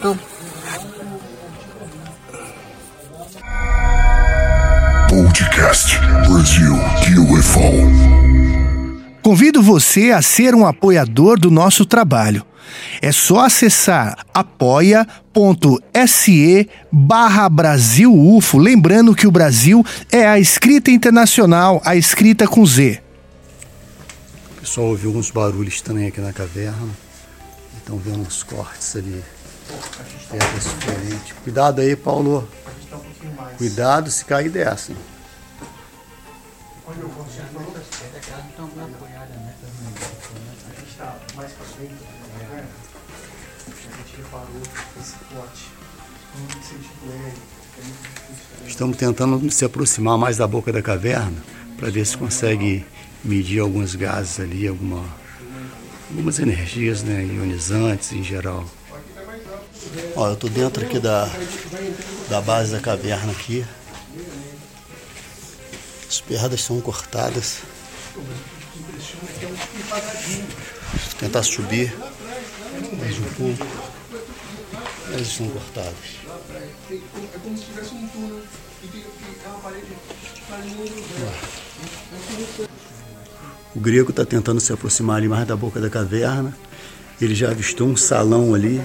[0.03, 0.19] Toma.
[5.09, 6.75] Podcast Brasil
[7.33, 8.60] UFO.
[9.23, 12.45] Convido você a ser um apoiador do nosso trabalho.
[13.03, 15.09] É só acessar apoia.se
[16.91, 23.03] barra Brasil UFO, lembrando que o Brasil é a escrita internacional, a escrita com Z.
[24.57, 26.89] O pessoal ouviu uns barulhos estranhos aqui na caverna.
[27.79, 29.23] Estão vendo uns cortes ali.
[30.31, 31.33] Pedras diferentes.
[31.43, 32.49] Cuidado aí, Paulo.
[33.59, 34.93] Cuidado se cair dessa.
[34.93, 34.99] hein?
[48.81, 51.37] Estamos tentando se aproximar mais da boca da caverna
[51.77, 52.83] para ver se consegue
[53.23, 55.05] medir alguns gases ali, alguma,
[56.09, 58.65] algumas energias né, ionizantes em geral.
[60.17, 61.29] Ó, eu tô dentro aqui da,
[62.31, 63.67] da base da caverna aqui.
[66.09, 67.59] As pernas são cortadas.
[68.15, 68.25] Vou
[71.19, 71.95] tentar subir
[72.99, 73.67] mais um pouco.
[75.13, 75.95] Elas estão cortadas.
[76.91, 78.41] É como se tivesse um túnel
[83.75, 86.57] O grego está tentando se aproximar ali mais da boca da caverna.
[87.21, 88.81] Ele já avistou um salão ali,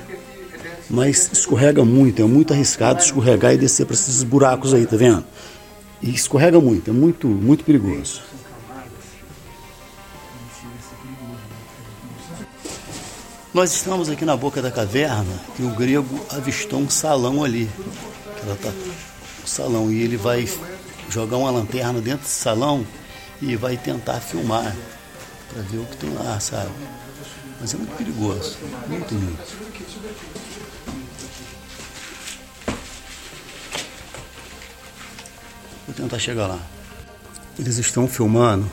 [0.89, 5.25] mas escorrega muito, é muito arriscado escorregar e descer para esses buracos aí, tá vendo?
[6.01, 8.21] E escorrega muito, é muito, muito perigoso.
[13.53, 17.69] Nós estamos aqui na boca da caverna e o grego avistou um salão ali.
[18.61, 18.69] Tá,
[19.43, 20.45] um salão e ele vai
[21.09, 22.85] jogar uma lanterna dentro desse salão
[23.41, 24.75] e vai tentar filmar
[25.49, 26.71] para ver o que tem lá, sabe?
[27.59, 29.75] Mas é muito perigoso, muito, muito.
[35.85, 36.59] Vou tentar chegar lá.
[37.57, 38.69] Eles estão filmando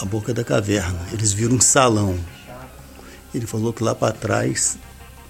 [0.00, 0.98] a boca da caverna.
[1.12, 2.18] Eles viram um salão.
[3.34, 4.78] Ele falou que lá para trás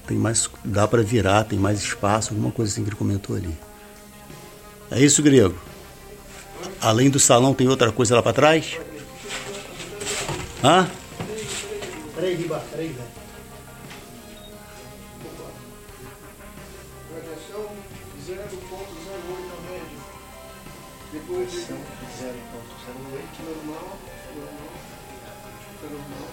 [0.06, 3.56] tem mais, dá para virar, tem mais espaço, alguma coisa assim que ele comentou ali.
[4.90, 5.54] É isso, grego?
[6.80, 8.78] Além do salão, tem outra coisa lá para trás?
[10.62, 10.88] Hã?
[12.14, 13.08] Peraí, Riba, peraí, velho.
[17.14, 17.68] Radiação
[18.26, 18.36] 0.08
[19.52, 19.98] a média.
[21.12, 21.72] Depois de 0.08
[23.44, 23.98] normal,
[24.34, 24.72] normal,
[25.82, 26.28] normal.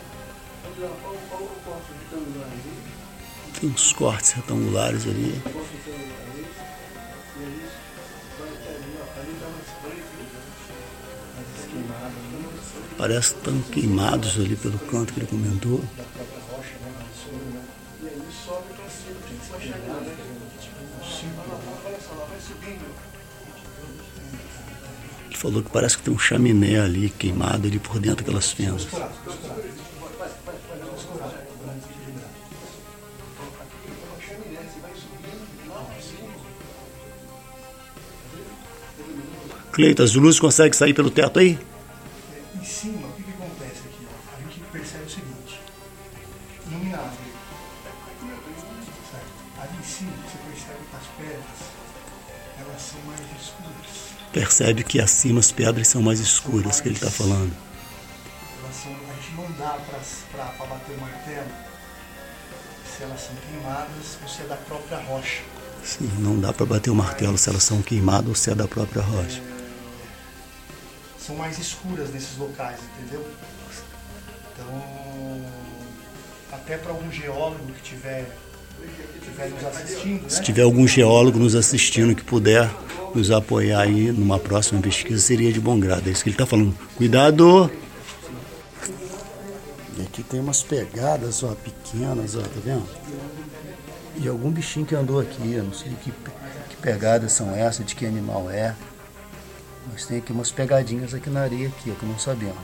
[0.66, 2.74] Olha lá, olha olha o corte retangular ali.
[3.60, 5.41] Tem uns cortes retangulares ali.
[13.04, 15.84] Parece que estão queimados ali pelo canto que ele comentou.
[25.26, 28.88] Ele falou que parece que tem um chaminé ali queimado ali por dentro daquelas fendas.
[39.74, 41.60] Cleiton, as luzes conseguem sair pelo teto aí?
[54.64, 57.51] Percebe que acima as pedras são mais escuras que ele está falando.
[58.64, 59.78] A gente não dá
[60.32, 61.51] para bater o martelo
[62.95, 65.43] se elas são queimadas ou se é da própria rocha.
[65.84, 68.66] Sim, não dá para bater o martelo se elas são queimadas ou se é da
[68.66, 69.43] própria rocha.
[71.20, 73.30] São mais escuras nesses locais, entendeu?
[74.53, 75.45] Então,
[76.53, 78.34] até para algum geólogo que tiver,
[80.28, 82.70] Se tiver algum geólogo nos assistindo que puder
[83.14, 86.08] nos apoiar aí numa próxima pesquisa, seria de bom grado.
[86.08, 86.76] É isso que ele está falando.
[86.96, 87.70] Cuidado!
[89.98, 92.88] E aqui tem umas pegadas, ó, pequenas, ó, tá vendo?
[94.16, 97.96] E algum bichinho que andou aqui, eu não sei que, que pegadas são essas, de
[97.96, 98.76] que animal é.
[99.92, 102.56] Mas tem aqui umas pegadinhas aqui na areia aqui, ó, que não sabemos.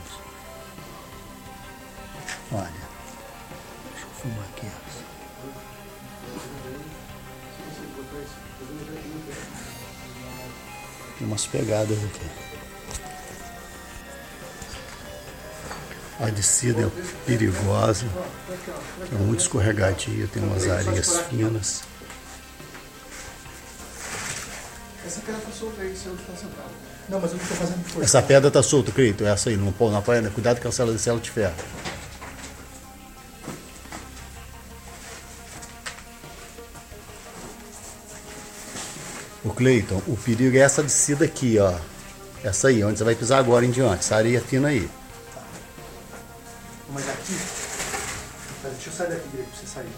[2.52, 2.70] Olha.
[3.92, 4.89] Deixa eu filmar aqui, ó.
[11.26, 12.26] Umas pegadas aqui.
[16.20, 16.90] A descida é
[17.26, 18.06] perigosa,
[19.12, 21.82] é muito escorregadia, tem umas areias finas.
[25.06, 26.70] Essa pedra tá solta aí, se eu tá sentado.
[27.08, 28.04] Não, mas eu não estou fazendo força.
[28.04, 30.30] Essa pedra tá solta, Creito, essa aí, não pôr na praia, né?
[30.30, 31.56] cuidado com a cela de cela de ferro.
[39.44, 41.74] O Cleiton, o perigo é essa descida aqui, ó.
[42.44, 44.90] Essa aí, onde você vai pisar agora em diante, essa areia fina aí.
[46.90, 47.38] Mas aqui.
[48.64, 49.90] Deixa eu sair daqui, Grego, pra você sair.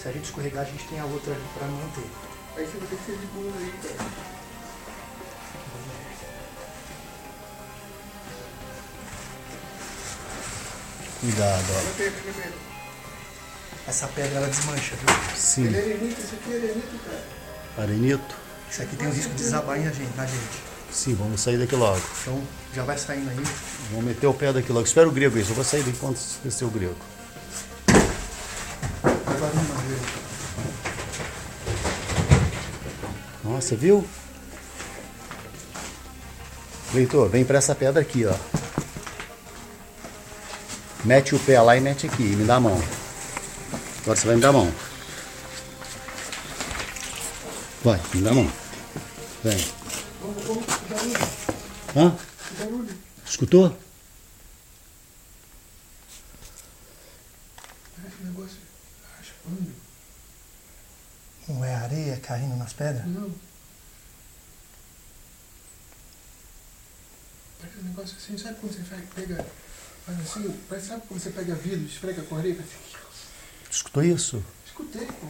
[0.00, 2.10] Se a gente escorregar, a gente tem a outra ali pra manter.
[2.56, 4.10] Aí você vai ter que ser de boa aí, cara.
[11.20, 11.64] Cuidado,
[12.64, 12.67] ó.
[13.88, 15.34] Essa pedra ela desmancha, viu?
[15.34, 15.64] Sim.
[15.64, 17.24] Ele é arenito, esse aqui é arenito, cara.
[17.78, 18.36] Arenito?
[18.70, 20.62] Isso aqui tem o risco de desabar em a gente, na gente.
[20.92, 22.02] Sim, vamos sair daqui logo.
[22.20, 22.42] Então
[22.74, 23.36] já vai saindo aí.
[23.90, 24.84] Vamos meter o pé daqui logo.
[24.84, 26.96] Espera o grego aí, só vou sair daqui quando descer o grego.
[33.42, 34.06] Nossa, viu?
[36.92, 38.34] Leitor, vem pra essa pedra aqui, ó.
[41.06, 42.97] Mete o pé lá e mete aqui, me dá a mão.
[44.08, 44.74] Agora você vai me dar a mão.
[47.84, 48.52] Vai, me dá a mão.
[49.44, 49.58] Vem.
[51.94, 52.16] Hã?
[53.26, 53.78] Escutou?
[57.96, 58.56] Parece um negócio
[59.18, 59.74] raspando.
[61.46, 63.04] Não é areia caindo nas pedras?
[63.04, 63.30] Não.
[67.60, 69.46] Parece um negócio assim, sabe quando você pega,
[70.06, 72.54] faz assim, parece, sabe quando você pega vidro, esfrega com areia?
[72.54, 72.74] Parece
[73.70, 74.42] Escutou isso?
[74.66, 75.26] Escutei, pô.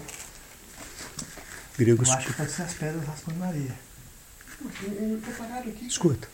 [1.77, 2.31] Grego, Eu acho escuta.
[2.33, 3.79] que pode ser as pedras raspando na areia.
[4.59, 5.87] Pô, Eu, eu tô parado aqui.
[5.87, 6.29] Escuta.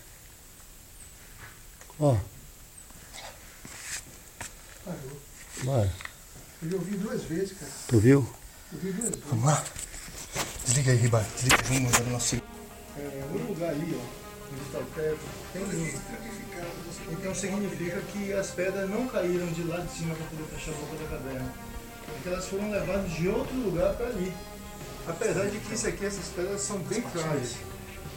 [2.00, 2.16] Ó,
[4.84, 5.20] Parou.
[5.62, 5.92] bora.
[6.62, 7.70] Eu já ouvi duas vezes, cara.
[7.88, 8.34] Tu viu?
[8.72, 9.24] Eu ouvi duas vezes.
[9.28, 9.64] Vamos lá?
[10.64, 11.26] Desliga aí, Riba.
[11.34, 11.56] Desliga.
[11.64, 12.36] Vamos mandar o nosso.
[12.36, 15.18] É, um lugar ali, ó, onde está o teto,
[15.52, 15.94] tem luz.
[17.10, 20.74] Então significa que as pedras não caíram de lá de cima para poder fechar a
[20.74, 21.54] boca da caverna.
[22.06, 24.32] Porque elas foram levadas de outro lugar para ali.
[25.06, 27.56] Apesar de que isso aqui, essas pedras são bem frágeis.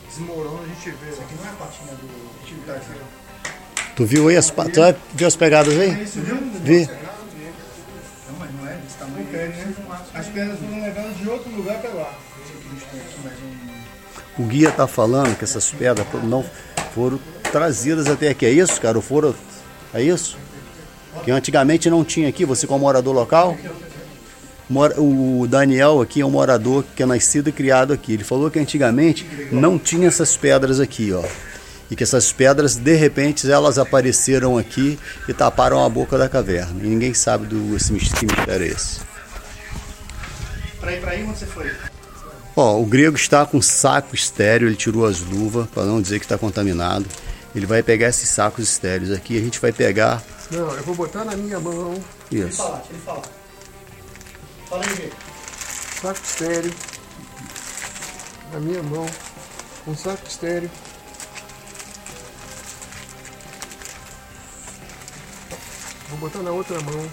[0.09, 1.09] Desmorona, a gente vê.
[1.11, 2.39] Isso aqui não é a patinha do.
[2.39, 3.93] Deixa eu ver aqui, ó.
[3.95, 4.80] Tu viu aí as, pa- tu
[5.14, 6.03] viu as pegadas aí?
[6.03, 6.35] Isso, viu?
[6.64, 6.85] Vi.
[6.85, 9.27] Não, mas não é desse Não tamanho.
[9.31, 9.73] quer, né?
[10.14, 12.14] As pedras foram levadas de outro lugar para lá.
[14.38, 16.45] O guia tá falando que essas pedras não
[16.93, 17.19] foram
[17.51, 18.45] trazidas até aqui.
[18.45, 18.97] É isso, cara?
[18.97, 19.34] Ou foram.
[19.93, 20.38] É isso?
[21.23, 23.57] Que antigamente não tinha aqui, você como morador local?
[24.98, 28.14] O Daniel aqui é um morador que é nascido e criado aqui.
[28.14, 31.23] Ele falou que antigamente não tinha essas pedras aqui, ó.
[31.89, 36.84] E que essas pedras, de repente, elas apareceram aqui e taparam a boca da caverna.
[36.84, 38.99] E ninguém sabe do esse mistério é esse.
[40.81, 41.72] Pra ir pra aí, onde você foi?
[42.56, 46.26] Ó, o grego está com saco estéreo, ele tirou as luvas para não dizer que
[46.26, 47.06] está contaminado.
[47.58, 50.22] Ele vai pegar esses sacos estéreos aqui, a gente vai pegar
[50.52, 51.96] Não, eu vou botar na minha mão
[52.32, 52.58] isso.
[52.58, 53.24] Fala, ele fala.
[54.70, 55.16] Fala aí, Grego.
[56.00, 56.74] saco estéreo.
[58.54, 59.08] Na minha mão.
[59.88, 60.70] Um saco estéreo.
[66.10, 67.10] Vou botar na outra mão.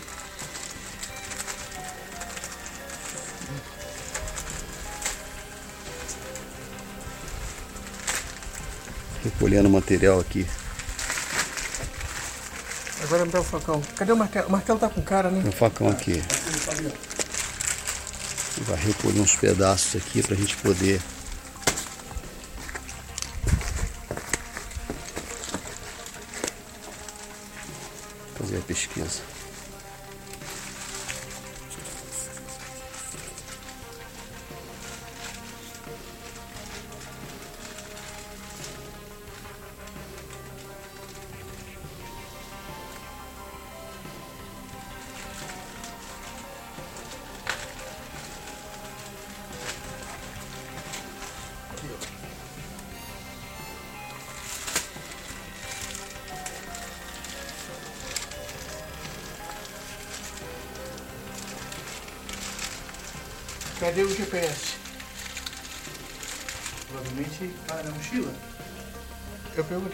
[9.24, 10.46] Recolhendo material aqui.
[13.04, 13.82] Agora me dá o facão.
[13.96, 14.48] Cadê o martelo?
[14.48, 15.40] O martelo tá com cara, né?
[15.40, 16.22] Tem um facão aqui.
[18.58, 21.00] Vai recolher uns pedaços aqui pra gente poder.
[28.36, 29.20] Fazer a pesquisa.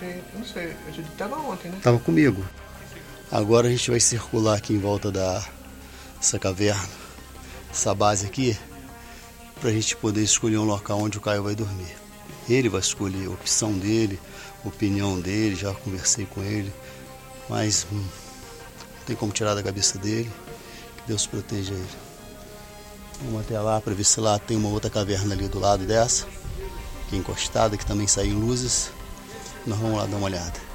[0.00, 1.78] Perguntei, não sei, eu te tava ontem, né?
[1.82, 2.42] Tava comigo.
[3.30, 5.46] Agora a gente vai circular aqui em volta da
[6.18, 6.88] essa caverna,
[7.70, 8.58] essa base aqui,
[9.60, 11.94] pra gente poder escolher um local onde o Caio vai dormir.
[12.48, 14.18] Ele vai escolher a opção dele,
[14.64, 16.72] a opinião dele, já conversei com ele,
[17.48, 20.30] mas hum, não tem como tirar da cabeça dele.
[20.96, 21.88] Que Deus proteja ele.
[23.22, 26.26] Vamos até lá para ver se lá tem uma outra caverna ali do lado dessa,
[27.12, 28.90] é encostada, que também saem luzes.
[29.66, 30.70] Nós vamos lá dar uma olhada.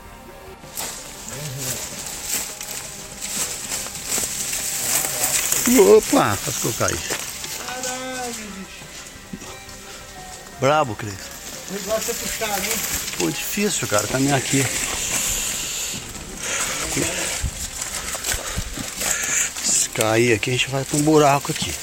[5.97, 6.99] Opa, quase que eu caí.
[10.59, 11.13] Brabo, Cris.
[11.69, 12.71] O negócio é puxar, hein?
[13.17, 14.63] Pô, difícil, cara, caminhar aqui.
[19.63, 21.73] Se cair aqui, a gente vai pra um buraco aqui.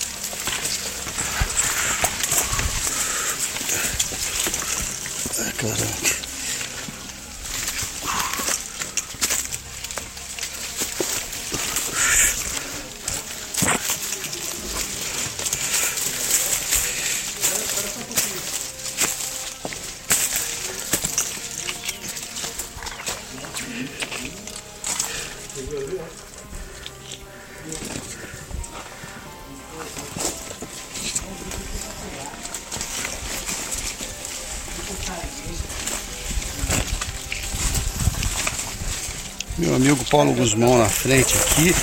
[40.13, 41.75] Paulo Guzmão na frente aqui.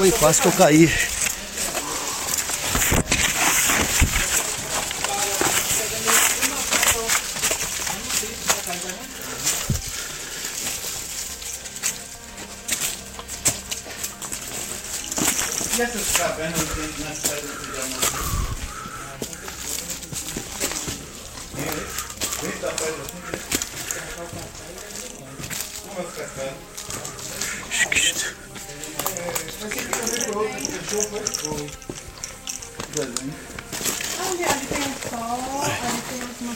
[0.00, 0.92] Ui, quase que eu caí.
[15.76, 17.68] E essas cavernas nas pedras de?
[22.42, 23.22] Dentro da pedra assim?
[25.84, 26.24] Como vai ficar
[27.98, 28.34] umas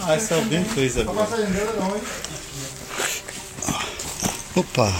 [0.05, 1.29] Ah, esse é bem fez A agora.
[4.57, 4.93] Opa!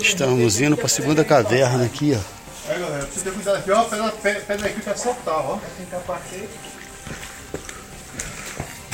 [0.00, 2.70] Estamos indo para a segunda caverna aqui, ó.
[2.70, 3.84] É, galera, precisa ter cuidado aqui, ó.
[3.84, 5.58] Pedra, pedra, aqui pra soltar, ó.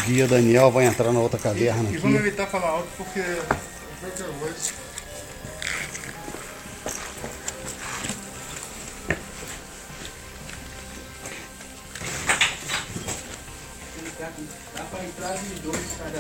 [0.06, 2.28] Guia Daniel vai entrar na outra caverna E vamos aqui.
[2.28, 3.20] evitar falar alto porque.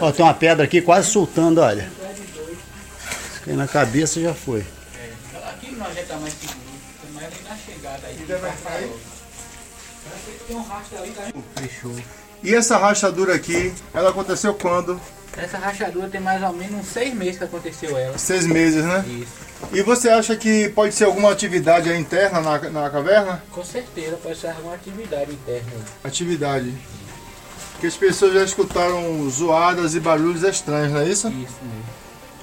[0.00, 1.90] Ó, tem uma pedra aqui quase soltando, olha.
[3.34, 4.64] Se cair na cabeça já foi.
[5.48, 6.60] Aqui nós já tá mais seguro.
[7.14, 8.16] Mas ali na chegada aí.
[10.46, 11.22] Tem um rastro ali, tá?
[11.60, 11.96] Fechou.
[12.42, 15.00] E essa rachadura aqui, ela aconteceu quando?
[15.36, 18.16] Essa rachadura tem mais ou menos uns seis meses que aconteceu ela.
[18.16, 19.04] Seis meses, né?
[19.06, 19.46] Isso.
[19.72, 23.42] E você acha que pode ser alguma atividade interna na, na caverna?
[23.50, 25.72] Com certeza pode ser alguma atividade interna.
[26.04, 26.72] Atividade.
[27.76, 31.28] Porque as pessoas já escutaram zoadas e barulhos estranhos, não é isso?
[31.28, 31.84] Isso mesmo.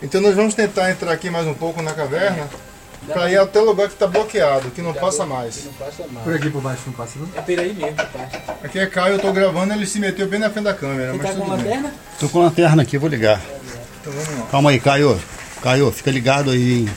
[0.01, 2.47] Então nós vamos tentar entrar aqui mais um pouco na caverna
[3.07, 5.55] Dá para ir até o lugar que está bloqueado, que não passa pra- mais.
[5.57, 6.23] que Não passa mais.
[6.23, 7.27] Por aqui por baixo não passa, não?
[7.35, 8.43] É por aí mesmo que passa.
[8.63, 11.19] Aqui é Caio, eu tô gravando, ele se meteu bem na frente da câmera, Você
[11.19, 11.49] tá com bem.
[11.49, 11.93] lanterna?
[12.19, 13.41] Tô com lanterna aqui, vou ligar.
[13.99, 14.45] Então vamos lá.
[14.51, 15.19] Calma aí, Caio.
[15.61, 16.89] Caio, fica ligado aí, hein?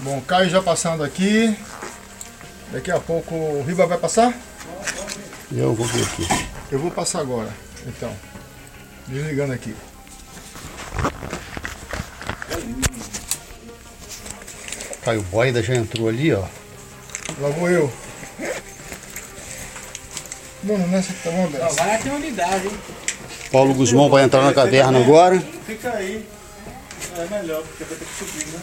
[0.00, 1.56] Bom, Caio já passando aqui.
[2.72, 4.34] Daqui a pouco o Riba vai passar?
[5.52, 6.26] Eu vou ver aqui.
[6.70, 7.50] Eu vou passar agora,
[7.86, 8.14] então.
[9.08, 9.74] Desligando aqui.
[15.02, 16.44] Caio Boida já entrou ali, ó.
[17.40, 17.92] Lá vou eu.
[20.62, 22.78] Mano, nessa que tá bom, Ó, vai até unidade, hein?
[23.50, 25.40] Paulo Guzmão vai entrar na caverna agora.
[25.66, 26.24] Fica aí.
[27.16, 28.60] É melhor, porque vai ter que subir, né?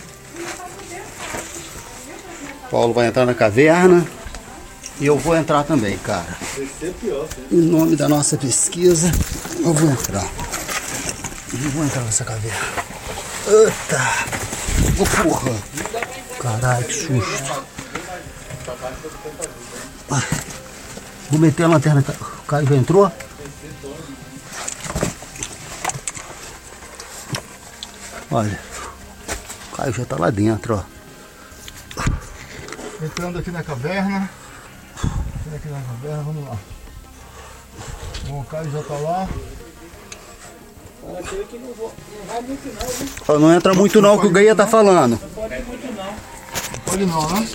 [2.72, 4.08] Paulo vai entrar na caverna.
[5.00, 6.38] E eu vou entrar também, cara.
[7.52, 9.12] Em nome da nossa pesquisa,
[9.60, 10.28] eu vou entrar.
[11.54, 12.68] Eu vou entrar nessa caverna.
[13.48, 14.02] Eita!
[15.00, 15.52] Ô porra!
[16.40, 17.66] Caralho, que susto.
[20.10, 20.22] Ah,
[21.30, 22.04] Vou meter a lanterna.
[22.20, 23.12] O Caio já entrou?
[28.32, 28.60] Olha,
[29.72, 32.04] o Caio já tá lá dentro, ó.
[33.04, 34.30] Entrando aqui na caverna.
[35.68, 36.58] Aqui na caverna, vamos lá.
[38.30, 39.28] O Caio já tá lá.
[43.40, 45.20] Não entra muito não, que o Gaia tá falando.
[46.86, 47.48] Pode não, né?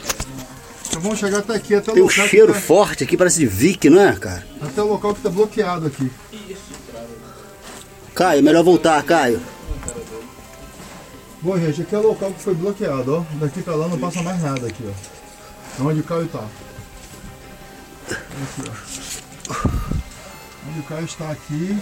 [0.89, 3.47] Então vamos chegar até aqui, até o Tem um cheiro tá, forte aqui, parece de
[3.47, 4.47] Vic, não é, cara?
[4.60, 6.12] até o local que tá bloqueado aqui.
[8.14, 9.40] Caio, é melhor voltar, Caio.
[11.40, 13.24] Bom, gente, aqui é o local que foi bloqueado, ó.
[13.39, 15.82] Daqui pra lá não passa mais nada aqui, ó.
[15.84, 16.44] Onde o Caio tá.
[18.32, 18.72] Aqui, ó.
[20.68, 21.78] Onde o Caio está aqui,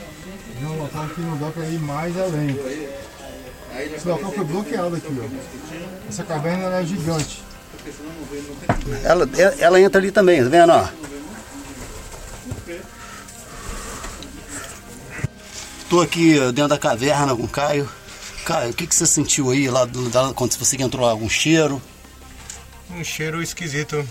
[0.60, 2.58] é um local que não dá pra ir mais além.
[3.94, 6.08] Esse local foi bloqueado aqui, ó.
[6.08, 7.42] Essa caverna era gigante.
[9.04, 9.28] Ela,
[9.58, 10.88] ela entra ali também, tá vendo, ó?
[15.88, 17.88] Tô aqui dentro da caverna com o Caio.
[18.44, 19.86] Caio, o que, que você sentiu aí lá,
[20.34, 21.80] quando você entrou algum cheiro?
[22.96, 24.04] Um cheiro esquisito.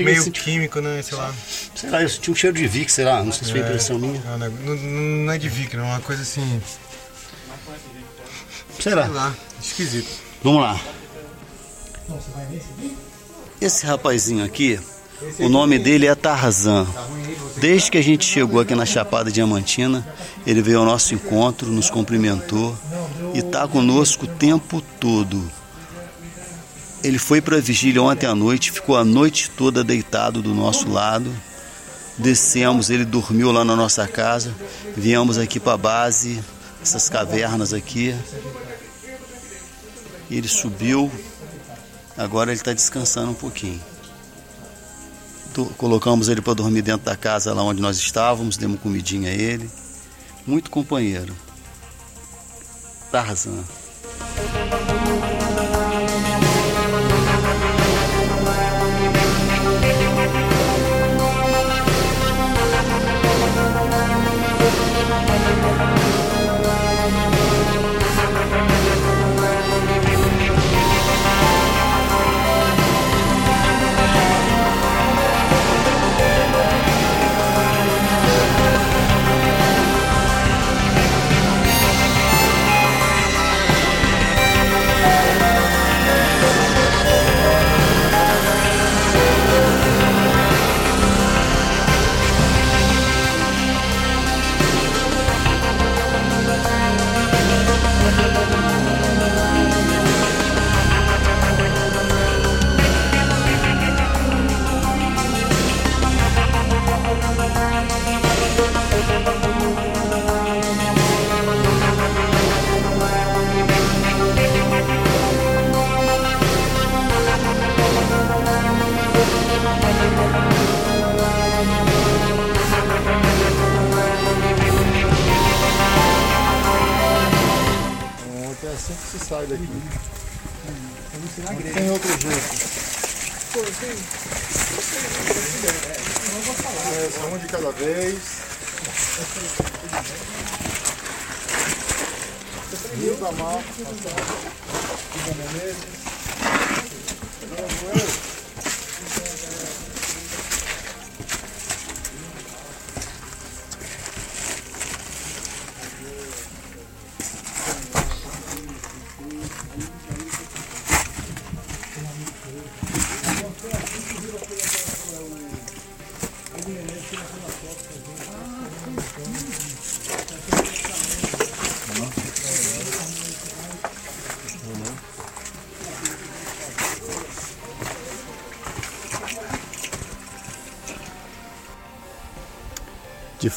[0.00, 1.00] Meio senti, químico, né?
[1.02, 1.32] Sei lá.
[1.74, 3.98] sei lá, eu senti um cheiro de Vic, sei lá, não sei se foi impressão
[3.98, 4.20] minha.
[4.20, 4.76] Não, não, não-
[5.26, 5.84] não é de Vic, não.
[5.84, 6.60] É uma coisa assim.
[8.80, 9.04] Sei lá.
[9.04, 9.34] Sei lá.
[9.62, 10.08] Esquisito.
[10.42, 10.80] Vamos lá.
[13.60, 14.78] Esse rapazinho aqui,
[15.38, 16.86] o nome dele é Tarzan.
[17.58, 20.06] Desde que a gente chegou aqui na Chapada Diamantina,
[20.44, 22.76] ele veio ao nosso encontro, nos cumprimentou
[23.32, 25.48] e está conosco o tempo todo.
[27.02, 30.88] Ele foi para a vigília ontem à noite, ficou a noite toda deitado do nosso
[30.88, 31.32] lado.
[32.16, 34.54] Descemos, ele dormiu lá na nossa casa.
[34.96, 36.42] Viemos aqui para a base,
[36.80, 38.14] essas cavernas aqui.
[40.30, 41.10] Ele subiu,
[42.16, 43.80] agora ele está descansando um pouquinho.
[45.76, 49.68] Colocamos ele para dormir dentro da casa lá onde nós estávamos, demos comidinha a ele.
[50.46, 51.34] Muito companheiro.
[53.10, 53.62] Tarzan.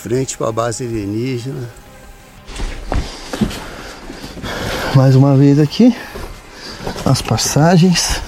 [0.05, 1.67] Frente para a base alienígena.
[4.95, 5.97] Mais uma vez aqui,
[7.03, 8.21] as passagens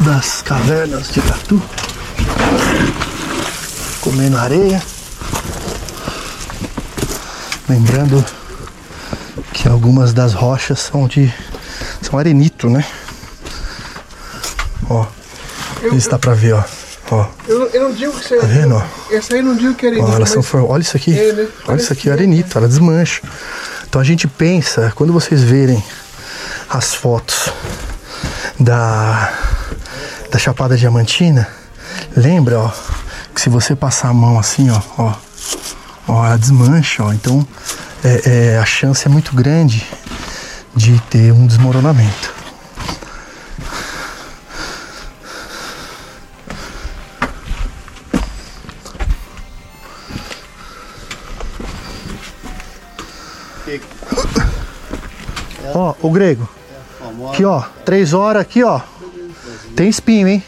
[0.00, 1.62] das cavernas de Tatu.
[4.02, 4.82] Comendo areia.
[7.66, 8.22] Lembrando
[9.54, 11.32] que algumas das rochas são de.
[12.02, 12.84] são arenito, né?
[14.90, 15.06] Ó.
[15.80, 16.62] Eu- Isso dá pra ver, ó.
[17.10, 17.26] Ó.
[17.48, 18.36] Eu, eu não digo que você.
[18.36, 18.93] Tá vendo, ó?
[19.14, 20.70] Essa aí não digo que início, elas são mas-.
[20.70, 21.18] Olha isso aqui.
[21.18, 21.48] É, né?
[21.66, 22.12] Olha isso aqui, que é.
[22.12, 23.22] arenito, ela desmancha.
[23.88, 25.82] Então a gente pensa, quando vocês verem
[26.68, 27.48] as fotos
[28.58, 29.32] da,
[30.30, 31.48] da Chapada Diamantina,
[32.16, 32.70] lembra, ó,
[33.34, 35.14] que se você passar a mão assim, ó, ó,
[36.08, 37.12] ó ela desmancha, ó.
[37.12, 37.46] Então
[38.02, 39.86] é, é, a chance é muito grande
[40.74, 42.33] de ter um desmoronamento.
[56.04, 56.46] O grego.
[57.32, 57.62] Aqui, ó.
[57.82, 58.78] Três horas aqui, ó.
[59.74, 60.44] Tem espinho, hein?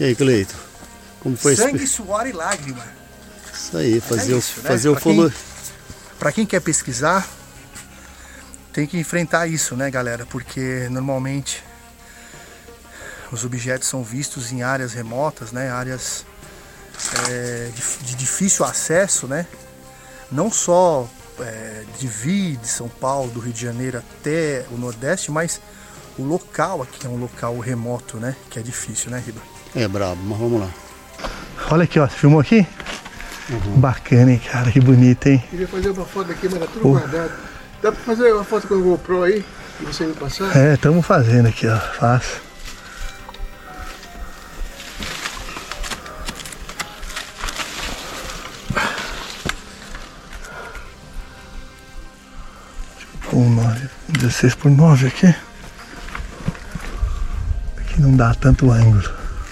[0.00, 0.54] E aí, Cleito?
[1.20, 2.82] Como foi esse- Sangue, suor e lágrima.
[3.52, 4.68] Isso aí, fazer, É o, isso, né?
[4.70, 5.32] fazer o Pra quem-.
[6.18, 7.28] Pra quem quer pesquisar,
[8.72, 10.24] tem que enfrentar isso, né, galera?
[10.24, 11.62] Porque normalmente
[13.30, 15.70] os objetos são vistos em áreas remotas, né?
[15.70, 16.24] Áreas
[17.28, 19.46] é, de, de difícil acesso, né?
[20.30, 21.06] Não só
[21.40, 25.60] é, de vir de São Paulo, do Rio de Janeiro até o Nordeste, mas
[26.18, 28.36] o local aqui é um local remoto, né?
[28.50, 29.40] Que é difícil, né, Riba?
[29.74, 30.68] É brabo, mas vamos lá.
[31.70, 32.06] Olha aqui, ó.
[32.06, 32.66] Você filmou aqui?
[33.76, 34.70] Bacana, hein, cara?
[34.70, 35.42] Que bonito, hein?
[35.50, 36.90] Queria fazer uma foto aqui, mas tá tudo Pô.
[36.90, 37.32] guardado.
[37.82, 39.44] Dá pra fazer uma foto com o GoPro aí?
[39.80, 40.56] E você me passar?
[40.56, 41.76] É, estamos fazendo aqui, ó.
[41.78, 42.40] Faço.
[53.48, 55.34] 9, 16 por 9 aqui.
[57.78, 59.02] Aqui não dá tanto ângulo,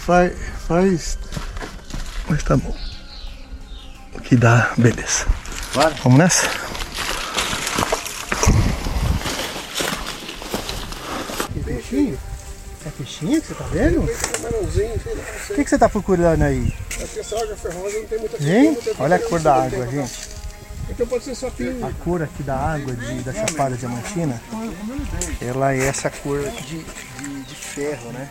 [0.05, 0.33] Faz.
[0.67, 1.19] faz.
[2.29, 2.75] mas tá bom.
[4.15, 5.27] O que dá, beleza.
[5.75, 5.95] Bora.
[6.03, 6.49] Vamos nessa?
[11.65, 12.19] Peixinho?
[12.87, 14.01] É peixinho que você tá vendo?
[14.01, 16.73] O que, que você tá procurando aí?
[17.03, 20.40] Aqui essa água ferrosa não tem muita tem olha a cor da água, gente.
[20.91, 21.87] Então pode ser só pinho.
[21.87, 24.41] A cor aqui da água de, da Chapada Diamantina,
[25.41, 28.29] ela é essa cor de, de, de ferro, né?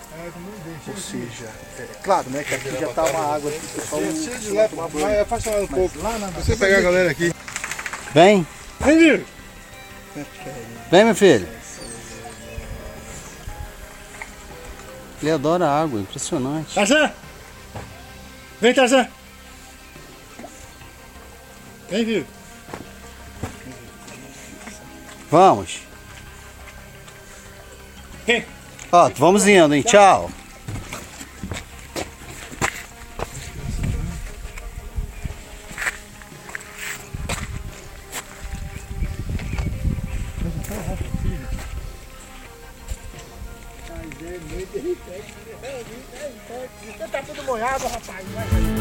[0.88, 1.50] Ou seja,
[1.80, 2.44] é claro, né?
[2.44, 4.02] Que aqui já tá uma água o pessoal.
[4.92, 6.00] Vai mais um pouco.
[6.00, 7.34] Lá na Você pegar a galera aqui.
[8.14, 8.46] Vem,
[8.80, 9.26] Vem,
[10.90, 11.48] vem, meu filho.
[15.22, 16.74] Ele adora água, impressionante.
[16.74, 17.12] Tarzan!
[18.62, 19.08] Vem, Tarzan!
[21.90, 22.28] Vem, filho.
[25.32, 25.82] Vamos.
[28.92, 29.84] Ó, vamos indo, hein?
[29.84, 30.30] Tchau.
[47.12, 48.79] Tá tudo molhado, rapaz.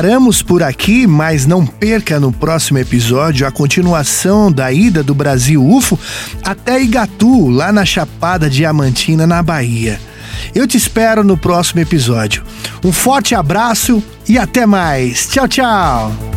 [0.00, 5.62] Paramos por aqui, mas não perca no próximo episódio a continuação da ida do Brasil
[5.62, 6.00] UFO
[6.42, 10.00] até Igatu, lá na Chapada Diamantina, na Bahia.
[10.54, 12.42] Eu te espero no próximo episódio.
[12.82, 15.26] Um forte abraço e até mais.
[15.26, 16.29] Tchau, tchau.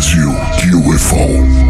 [0.00, 1.69] Podcast Brasil UFO.